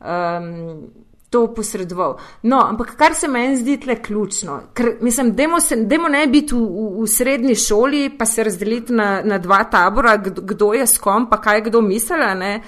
[0.00, 0.90] um,
[1.32, 2.18] to posredoval.
[2.42, 6.54] No, ampak kar se meni zdi tle ključno, ker mislim, demo, se, demo ne biti
[6.54, 10.86] v, v, v srednji šoli, pa se razdeliti na, na dva tabora, kdo, kdo je
[10.86, 12.16] s kom, pa kaj kdo misli.
[12.36, 12.60] ne.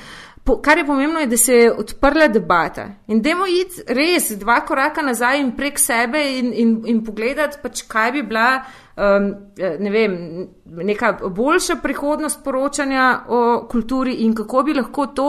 [0.45, 2.89] Po, kar je pomembno, je, da se je odprla debata.
[3.09, 7.87] In demo iti res dva koraka nazaj in prek sebe in, in, in pogledati, pač,
[7.89, 8.49] kaj bi bila
[8.97, 10.17] um, ne vem,
[10.65, 13.39] neka boljša prihodnost poročanja o
[13.71, 15.29] kulturi in kako bi lahko to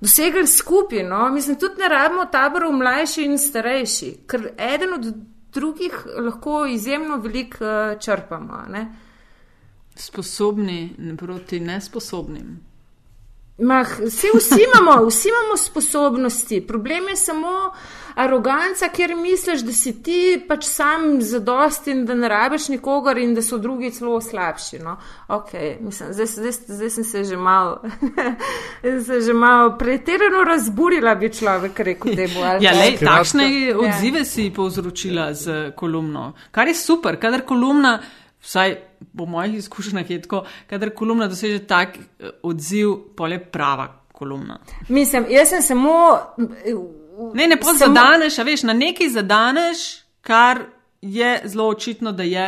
[0.00, 1.02] dosegli skupaj.
[1.04, 1.28] No?
[1.30, 5.10] Mislim, tudi ne rabimo taborov mlajši in starejši, ker eden od
[5.52, 8.62] drugih lahko izjemno veliko uh, črpamo.
[8.72, 8.86] Ne?
[9.96, 12.65] Sposobni proti nesposobnim.
[13.58, 17.72] Mah, vsi, vsi, imamo, vsi imamo sposobnosti, problem je samo
[18.14, 23.34] aroganca, ker misliš, da si ti pač sam zadost in da ne rabiš nikogar in
[23.34, 24.78] da so drugi celo slabši.
[24.78, 24.96] No?
[25.28, 27.80] Okay, mislim, zdaj, zdaj, zdaj sem se že malo,
[29.06, 32.12] se že malo pretirano razburila, bi človek rekel,
[32.44, 33.78] ali Ja, lej, takšne Ja.
[33.78, 38.00] odzive si povzročila z kolumno, kar je super, kadar kolumna,
[38.46, 38.76] vsaj
[39.16, 44.58] po mojih izkušnjah je tako, kadar kolumna doseže tak eh, odziv, pol je prava kolumna.
[44.88, 46.18] Mislim, jaz sem samo.
[47.34, 49.84] Ne, ne pol samo- zadaneš, a veš, na nekaj zadaneš,
[50.20, 50.62] kar
[51.02, 52.46] je zelo očitno, da je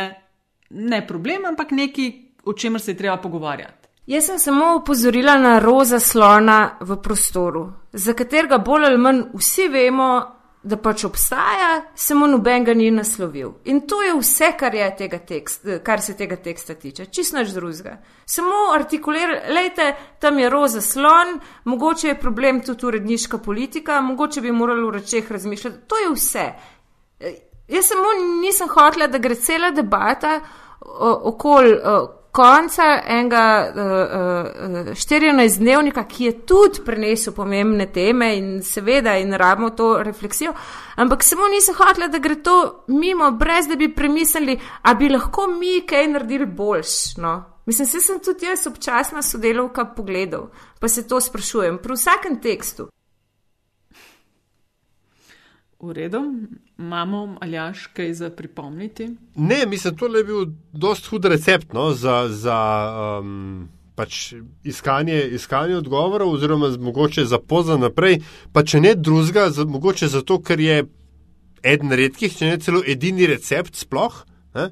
[0.69, 2.11] ne problem, ampak nekaj,
[2.45, 3.87] o čemer se je treba pogovarjati.
[4.09, 9.67] Jaz sem samo upozorila na roza slona v prostoru, za katerega bolj ali manj vsi
[9.67, 13.53] vemo, da pač obstaja, samo noben ga ni naslovil.
[13.71, 17.53] In to je vse, kar, je tega tekst, kar se tega teksta tiče, čist nič
[17.55, 17.95] drugega.
[18.27, 19.87] Samo artikulirajte,
[20.19, 25.31] tam je roza slon, mogoče je problem tudi uredniška politika, mogoče bi morali v rečeh
[25.31, 25.81] razmišljati.
[25.87, 26.45] To je vse.
[27.69, 30.39] Jaz samo nisem hotela, da gre cela debata
[31.23, 31.77] okoli
[32.31, 39.69] konca enega uh, uh, 14-dnevnika, ki je tudi prenesel pomembne teme in seveda in rabimo
[39.69, 40.53] to refleksijo,
[40.95, 45.47] ampak samo nisem hotela, da gre to mimo, brez da bi premislili, a bi lahko
[45.47, 47.17] mi kaj naredili boljš.
[47.17, 47.43] No?
[47.65, 50.47] Mislim, se sem tudi jaz občasna sodelovka pogledal,
[50.79, 52.89] pa se to sprašujem pri vsakem tekstu.
[55.81, 56.19] V redu,
[56.77, 59.09] imamo aljaš kaj za pripomniti.
[59.35, 62.57] Ne, mislim, to je bil dost hud recept no, za, za
[63.21, 68.19] um, pač iskanje, iskanje odgovorov, oziroma mogoče za poza naprej.
[68.51, 70.83] Pa če ne drugega, za, mogoče zato, ker je
[71.63, 74.23] eden redkih, če ne celo edini recept sploh.
[74.59, 74.69] Ne?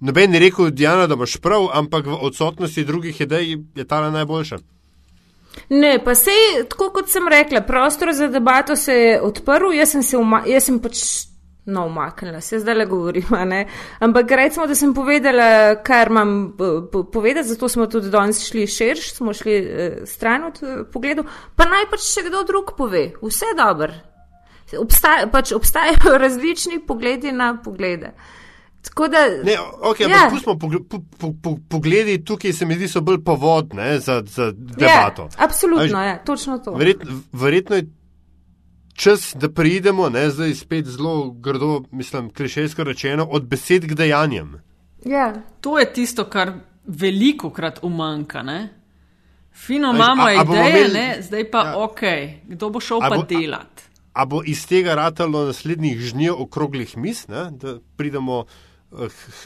[0.00, 4.62] Noben ni rekel, Diana, da imaš prav, ampak v odsotnosti drugih idej je ta najboljša.
[5.68, 10.02] Ne, pa sej, tako kot sem rekla, prostor za debato se je odprl, jaz sem
[10.02, 11.02] se uma, jaz sem pač.
[11.70, 13.34] No, umaknila se, zdaj le govorim.
[13.36, 13.66] a ne.
[14.00, 16.56] Ampak recimo, da sem povedala, kar imam
[16.92, 21.24] po- povedati, zato smo tudi danes šli širš, smo šli eh, stran od eh, pogledu,
[21.56, 23.92] pa naj pač še kdo drug pove, vse dobro.
[24.78, 28.14] Obstaja, pač obstajajo različni pogledi na poglede.
[28.82, 30.16] Tako da, Ne, okay, Ja.
[30.16, 30.28] ja.
[30.30, 34.44] pustimo pogled, po, po, po, pogledi tukaj, se mi zdi, so bolj povodne za, za
[34.44, 35.28] ja, debato.
[35.38, 36.72] absolutno, A ja, točno to.
[36.72, 37.86] Verjetno, verjetno je
[38.94, 44.60] čas, da preidemo, ne, zdaj spet zelo grdo, mislim, klišejsko rečeno, od besed k dejanjem.
[45.04, 45.32] Ja.
[45.60, 46.52] To je tisto, kar
[46.84, 48.42] veliko krat umanka.
[48.42, 48.68] Ne?
[49.54, 51.16] Fino A imamo a- a ideje, imeli- ne?
[51.20, 51.64] zdaj pa ja.
[51.66, 51.78] Ja.
[51.78, 52.00] ok,
[52.46, 53.82] kdo bo šel A pa bo- a- delat.
[54.12, 58.44] A bo iz tega ratalo naslednjih žnjev okroglih mis, ne, da pridemo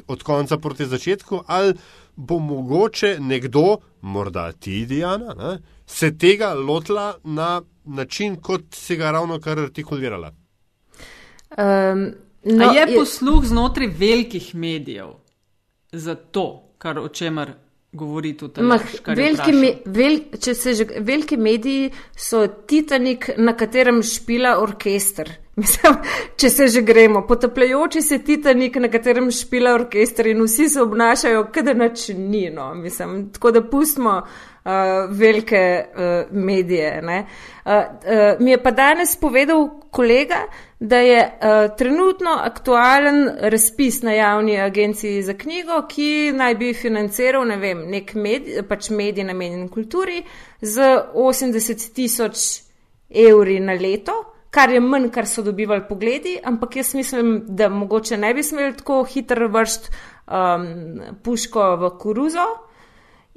[0.07, 1.75] od konca proti začetku, ali
[2.17, 9.11] bo mogoče nekdo, morda ti, Diana, ne, se tega lotila na način, kot si ga
[9.11, 10.33] ravno kar artikulirala.
[11.59, 12.13] Um,
[12.45, 15.09] No, no, je, je posluh znotraj velikih medijev
[15.93, 17.53] za to, kar o čemer
[17.93, 24.03] govori tudi Mah, veliki, me, vel, če se že, veliki mediji so Titanik, na katerem
[24.03, 25.31] špila orkester.
[25.61, 25.95] Mislim,
[26.37, 31.45] če se že gremo, potapljajoči se Titanik, na katerem špila orkester in vsi se obnašajo,
[31.55, 32.49] kot da nič ni.
[32.51, 32.73] No.
[32.75, 34.73] Mislim, tako da pustimo uh,
[35.11, 37.03] velike uh, medije.
[37.05, 40.43] Uh, uh, mi je pa danes povedal kolega,
[40.81, 47.47] da je uh, trenutno aktualen razpis na javni agenciji za knjigo, ki naj bi financiral
[47.47, 50.25] ne vem, nek medij, pač medij namenjen kulturi
[50.61, 50.83] z
[51.15, 52.63] 80 tisoč
[53.11, 54.34] evri na leto.
[54.55, 58.77] Kar je manj, kar so dobivali pogledi, ampak jaz mislim, da mogoče ne bi smeli
[58.77, 59.89] tako hitro vršiti
[60.27, 60.69] um,
[61.25, 62.45] puško v koruzo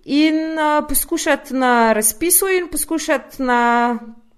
[0.05, 3.97] in uh, poskušati na razpisu in poskušati na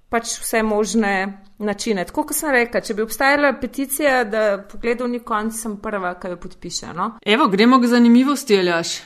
[0.10, 1.12] pač vse možne
[1.60, 2.06] načine.
[2.06, 6.32] Tako kot sem rekel, če bi obstajala peticija, da pogledal ni konc, sem prva, ki
[6.34, 6.94] jo podpiše.
[6.96, 7.12] No?
[7.26, 9.02] Evo, gremo k zanimivosti, Aljaš.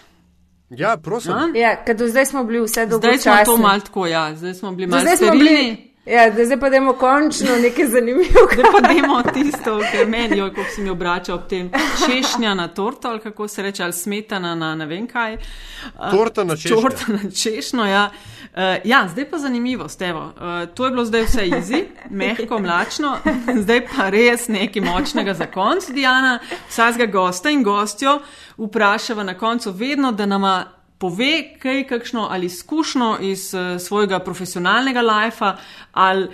[0.69, 1.33] Ja, prosim.
[1.33, 1.49] A?
[1.57, 3.45] Ja, ker do zdaj smo bili vse Zdaj dolgočasni.
[3.45, 5.49] smo to mal tako, ja, zdaj smo bili Do mal zdaj smo sterilni.
[5.49, 5.92] bili.
[6.05, 8.55] Ja, da zdaj pa dajmo končno nekaj zanimivega.
[8.57, 11.71] Da pa demo tisto, kar meni, kako si mi obračal ob tem
[12.05, 15.33] češnja na torto, ali kako se reče, ali smetana na ne vem kaj.
[15.33, 16.81] Uh, Torta na češnje.
[16.81, 18.09] Torta na češnjo, ja.
[18.53, 20.19] Uh, ja, zdaj pa zanimivost, evo.
[20.19, 23.17] Uh, to je bilo zdaj vse easy, mehko, mlačno,
[23.63, 26.39] zdaj pa res nekaj močnega za konc, Diana.
[26.69, 28.19] Vsakega gosta in gostjo
[28.57, 30.65] vprašava na koncu vedno, da nama
[30.97, 35.55] pove kaj, kakšno ali izkušnjo iz uh, svojega profesionalnega lajfa
[35.91, 36.27] ali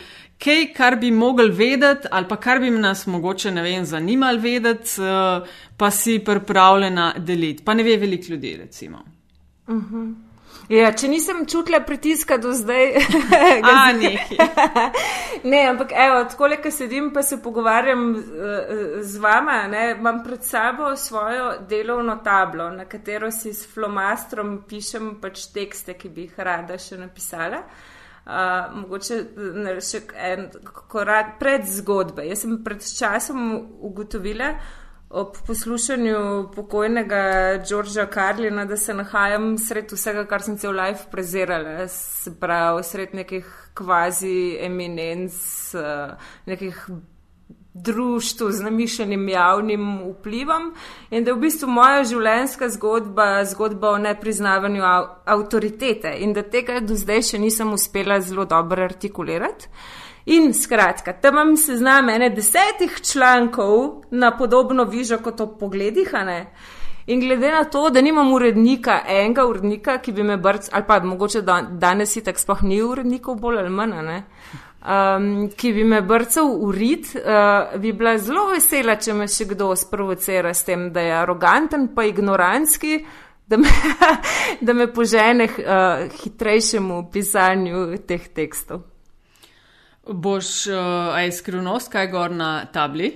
[0.43, 5.01] kaj, kar bi mogli vedeti ali pa kar bi nas mogoče, ne vem, zanimali vedeti,
[5.01, 5.47] uh,
[5.77, 7.63] pa si pripravljena deliti.
[7.63, 9.03] Pa ne ve veliko ljudi, recimo.
[10.69, 12.91] Ja, če nisem čutila pritiska do zdaj,
[13.65, 14.37] ga A, nekaj.
[15.51, 18.51] ne, ampak evo, tako le, ko sedim pa se pogovarjam z,
[19.01, 25.15] z vama, ne, imam pred sabo svojo delovno tablo, na katero si s flomastrom pišem
[25.21, 27.63] pač tekste, ki bi jih rada še napisala.
[28.29, 29.15] Uh, mogoče
[29.57, 30.51] ne, še en
[30.91, 32.27] korak pred zgodbe.
[32.29, 33.47] Jaz sem pred časom
[33.89, 34.51] ugotovila,
[35.09, 37.23] ob poslušanju pokojnega
[37.69, 43.13] Đorđa Karlina, da se nahajam sred vsega, kar sem cel life prezirala, se pravi, sred
[43.13, 45.33] nekih kvazi eminenc,
[45.73, 46.89] eh, nekih
[47.73, 50.73] društv z namišljenim javnim vplivom
[51.09, 56.43] in da je v bistvu moja življenjska zgodba zgodba o nepriznavanju av avtoritete in da
[56.43, 59.69] tega do zdaj še nisem uspela zelo dobro artikulirati.
[60.25, 66.23] In skratka, tam imam seznam ene desetih člankov na podobno vižo kot o pogledih, a
[66.23, 66.39] ne.
[67.09, 70.99] In glede na to, da nimam urednika, enega urednika, ki bi me brc, ali pa
[70.99, 74.17] mogoče dan, danes itak sploh ni urednikov, bolj ali manj, ne,
[74.83, 79.71] um, ki bi me brcal urit, uh, bi bila zelo vesela, če me še kdo
[79.75, 82.99] sprovocira s tem, da je aroganten pa ignorantski,
[83.49, 83.73] da me,
[84.65, 88.88] da me požene uh, hitrejšemu pisanju teh tekstov.
[90.13, 90.75] Boš, uh,
[91.15, 93.11] a je skrivnost, kaj je gor na tabli?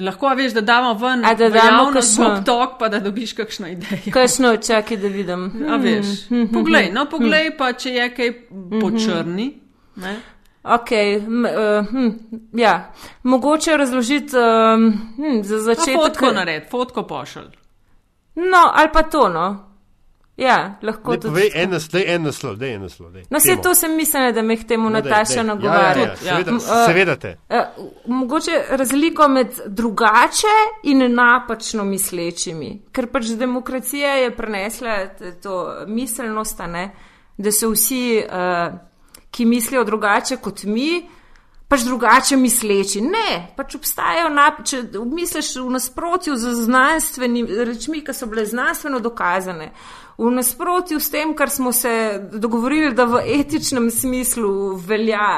[0.00, 3.32] Lahko a veš, da damo ven A da damo kakšno- Bob tok, pa da dobiš
[3.32, 4.12] kakšno idejo.
[4.12, 5.66] Kakšno čakaj, da vidim.
[5.70, 6.06] A veš,
[6.52, 8.30] poglej, no poglej pa, če je kaj
[8.80, 9.54] po črni.
[9.96, 10.16] Ne?
[10.62, 12.08] Ok, m, uh, hm,
[12.52, 12.92] ja.
[13.22, 15.96] mogoče razložiti um, hm, za začetek.
[15.96, 17.48] fotko nared, fotko pošelj.
[18.34, 19.69] No, ali pa to, no.
[20.40, 21.28] Ja, lahko Ne, tudi.
[21.28, 23.10] povej en naslov, en naslov, daj en naslov.
[23.12, 23.24] daj.
[23.30, 26.02] No, vse to sem mislila, da me k temu No, Nataša nagovarja.
[26.02, 27.36] Ja, ja, ja, seveda, uh, seveda te.
[27.48, 27.56] Uh,
[28.06, 34.96] mogoče razliko med drugače in napačno mislečimi, ker pač demokracija je prenesla
[35.42, 36.90] to miselnost, ne,
[37.38, 38.78] da so vsi, uh,
[39.30, 41.02] ki mislijo drugače kot mi,
[41.70, 43.00] pač drugače misleči.
[43.00, 48.98] Ne, pač obstajajo, nap če misliš v nasprotju z znanstvenimi rečmi, ki so bile znanstveno
[48.98, 49.70] dokazane.
[50.20, 51.92] V nasprotju s tem, kar smo se
[52.32, 55.30] dogovorili, da v etičnem smislu velja,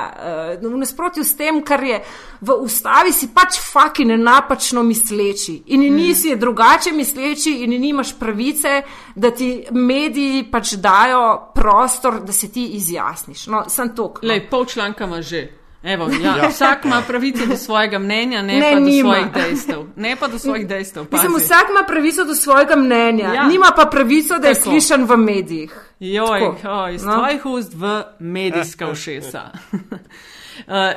[0.56, 2.00] eh, v nasprotju s tem, kar je
[2.40, 8.82] v ustavi, si pač fakine napačno misleči in nisi drugače misleči in nimaš pravice,
[9.14, 13.46] da ti mediji pač dajo prostor, da se ti izjasniš.
[13.46, 14.14] No, sem to.
[14.22, 14.28] No.
[14.28, 15.61] Lej, pol članka ima že.
[15.84, 16.36] Evo, ja.
[16.36, 16.48] Ja.
[16.48, 19.08] Vsak ima pravico do svojega mnenja, ne, Ne, pa nima.
[19.08, 19.84] do svojih dejstev.
[19.96, 21.06] Ne pa do svojih dejstev.
[21.12, 21.44] Mislim, pazi.
[21.44, 23.46] vsak ima pravico do svojega mnenja, Ja.
[23.46, 24.70] nima pa pravico, da je Tako.
[24.70, 25.74] slišan v medijih.
[26.00, 27.14] Joj, Tako, oj, iz no.
[27.14, 29.50] tvojih ust v medijska ušesa.
[29.72, 29.80] uh,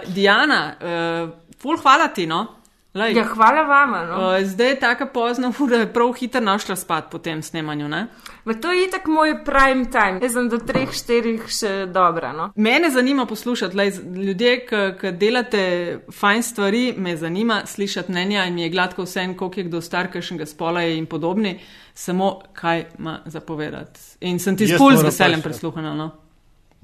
[0.15, 2.47] Diana, uh, ful hvala ti, no.
[2.95, 4.05] Lej, Ja, hvala vama.
[4.05, 4.15] No.
[4.17, 8.07] uh, zdaj je taka pozna ura, je prav hitro našla spat po tem snemanju, ne?
[8.45, 10.19] Ma to je itak moj prime time.
[10.21, 12.31] Jaz sem do treh, štirih še dobra.
[12.31, 12.51] No.
[12.55, 14.53] Mene zanima poslušati, lej, ljudje,
[14.95, 15.63] ki delate
[16.11, 20.07] fajn stvari, me zanima slišati mnenja in mi je gladko vse, koliko je kdo star,
[20.07, 21.59] kakšnega spola je in podobni,
[21.93, 23.99] samo kaj ima zapovedati.
[24.21, 25.93] In sem ti spul z veseljem pa še- prisluhnila.
[25.95, 26.11] No?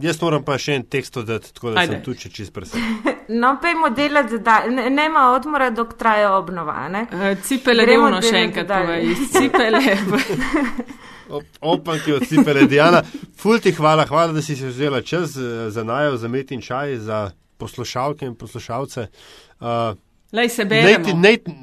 [0.02, 1.93] Jaz moram pa še en tekst dodati, tako da Ajde.
[1.93, 2.82] sem tu če čist presen.
[3.41, 6.88] no, pejmo delati, da ne, ne ima odmora, dok traja obnova.
[6.89, 7.06] Ne?
[7.12, 9.12] Uh, cipele Gremo še enkrat povej.
[9.14, 9.82] Iz cipele.
[11.62, 13.04] Opanki odsipele Diana.
[13.39, 16.62] Ful ti hvala, hvala, da si se vzela čas eh, za najo, za met in
[16.62, 17.30] čaj, za
[17.62, 19.08] poslušalke in poslušalce.
[19.62, 19.93] Uh,
[20.32, 21.05] Lej se beremo.
[21.05, 21.13] ti,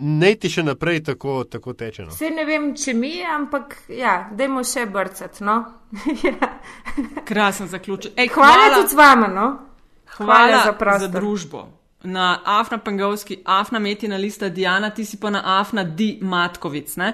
[0.00, 2.04] naj, ti še naprej tako, tako teče.
[2.04, 2.12] No.
[2.12, 5.44] Vse ne vem, če mi, ampak ja, dajmo še brcati.
[5.44, 5.62] No?
[6.26, 6.50] ja.
[7.24, 8.12] Krasen zaključek.
[8.16, 9.28] Ej, Hvala, hvala, tudi vama.
[9.32, 9.48] No?
[10.18, 11.00] hvala hvala za prostor.
[11.00, 11.68] za družbo.
[12.02, 17.12] Na Afna Pengovski, Afna Metina lista Diana, ti si pa na Afna Di Matkovic, ne?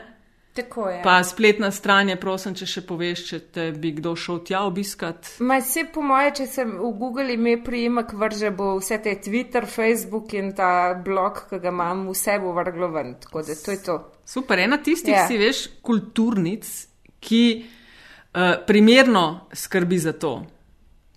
[0.54, 1.02] Tako je.
[1.02, 5.32] Pa spletna stran je, prosim, če še poveš, če te bi kdo šel tja obiskat.
[5.42, 9.66] Ma se po moje, če sem v Google ime prijemek vrže, bo vse te Twitter,
[9.66, 13.16] Facebook in ta blog, ki ga imam, vse bo vrglo ven.
[13.24, 13.98] Tako da to je to.
[14.24, 15.26] Super, ena tistih Ja.
[15.26, 16.70] si veš, kulturnic,
[17.18, 20.36] ki uh, primerno skrbi za to.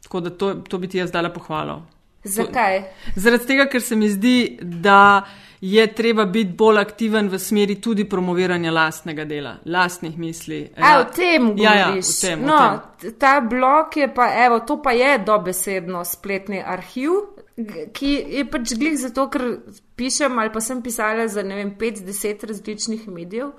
[0.07, 1.83] Tako da to, to bi ti jaz dala pohvalo.
[2.25, 2.81] Zakaj?
[3.15, 5.27] Zaradi tega, ker se mi zdi, da
[5.61, 10.59] je treba biti bolj aktiven v smeri tudi promoviranja lastnega dela, lastnih misli.
[10.77, 12.11] A, v tem ja, ja, govoriš.
[12.11, 12.77] v tem, v no, tem.
[13.01, 17.17] t- ta blok je pa, evo, to pa je dobesedno spletni arhiv,
[17.93, 19.47] ki je pač glih zato, ker
[19.97, 23.53] pišem ali pa sem pisala za, ne vem, 5-10 različnih medijev.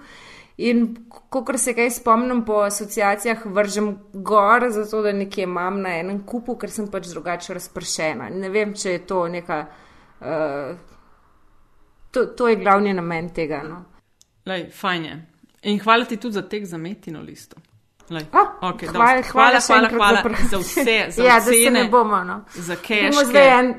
[0.59, 0.87] In
[1.31, 6.57] kot se kaj spomnim po asociacijah, vržem gor, zato da nekje imam na enem kupu,
[6.59, 8.31] ker sem pač drugače razpršena.
[8.35, 9.67] Ne vem, če je to neka.
[10.19, 10.98] Uh,
[12.11, 13.63] to, to je glavni namen tega.
[13.63, 13.85] No.
[14.47, 15.27] Lej, fajn je.
[15.63, 17.57] In hvala ti tudi za tek za metino listo.
[18.11, 21.89] Lej, Ah, okay, hvala, hvala, hvala, hvala, za vse, za ja, da se ocene, ne
[21.89, 22.25] bomo.
[22.25, 22.45] No.
[22.55, 23.25] za Dajmo cache.
[23.27, 23.75] zdaj en,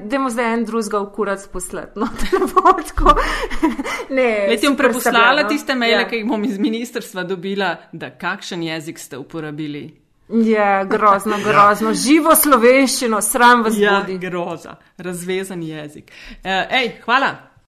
[0.54, 2.00] en drugega v kurac poslati.
[2.00, 2.08] No,
[2.88, 3.16] tako.
[4.10, 5.50] Ne, Leti bom preposlala no.
[5.50, 6.08] tiste maile, ja.
[6.10, 9.84] ki jih bom iz ministrstva dobila, da kakšen jezik ste uporabili.
[10.30, 11.94] Ja, grozno, grozno.
[11.94, 14.18] Živo slovenščino, sram vas Ja, bodi.
[14.18, 16.12] groza, razvezan jezik.
[16.30, 17.49] Uh, ej, hvala.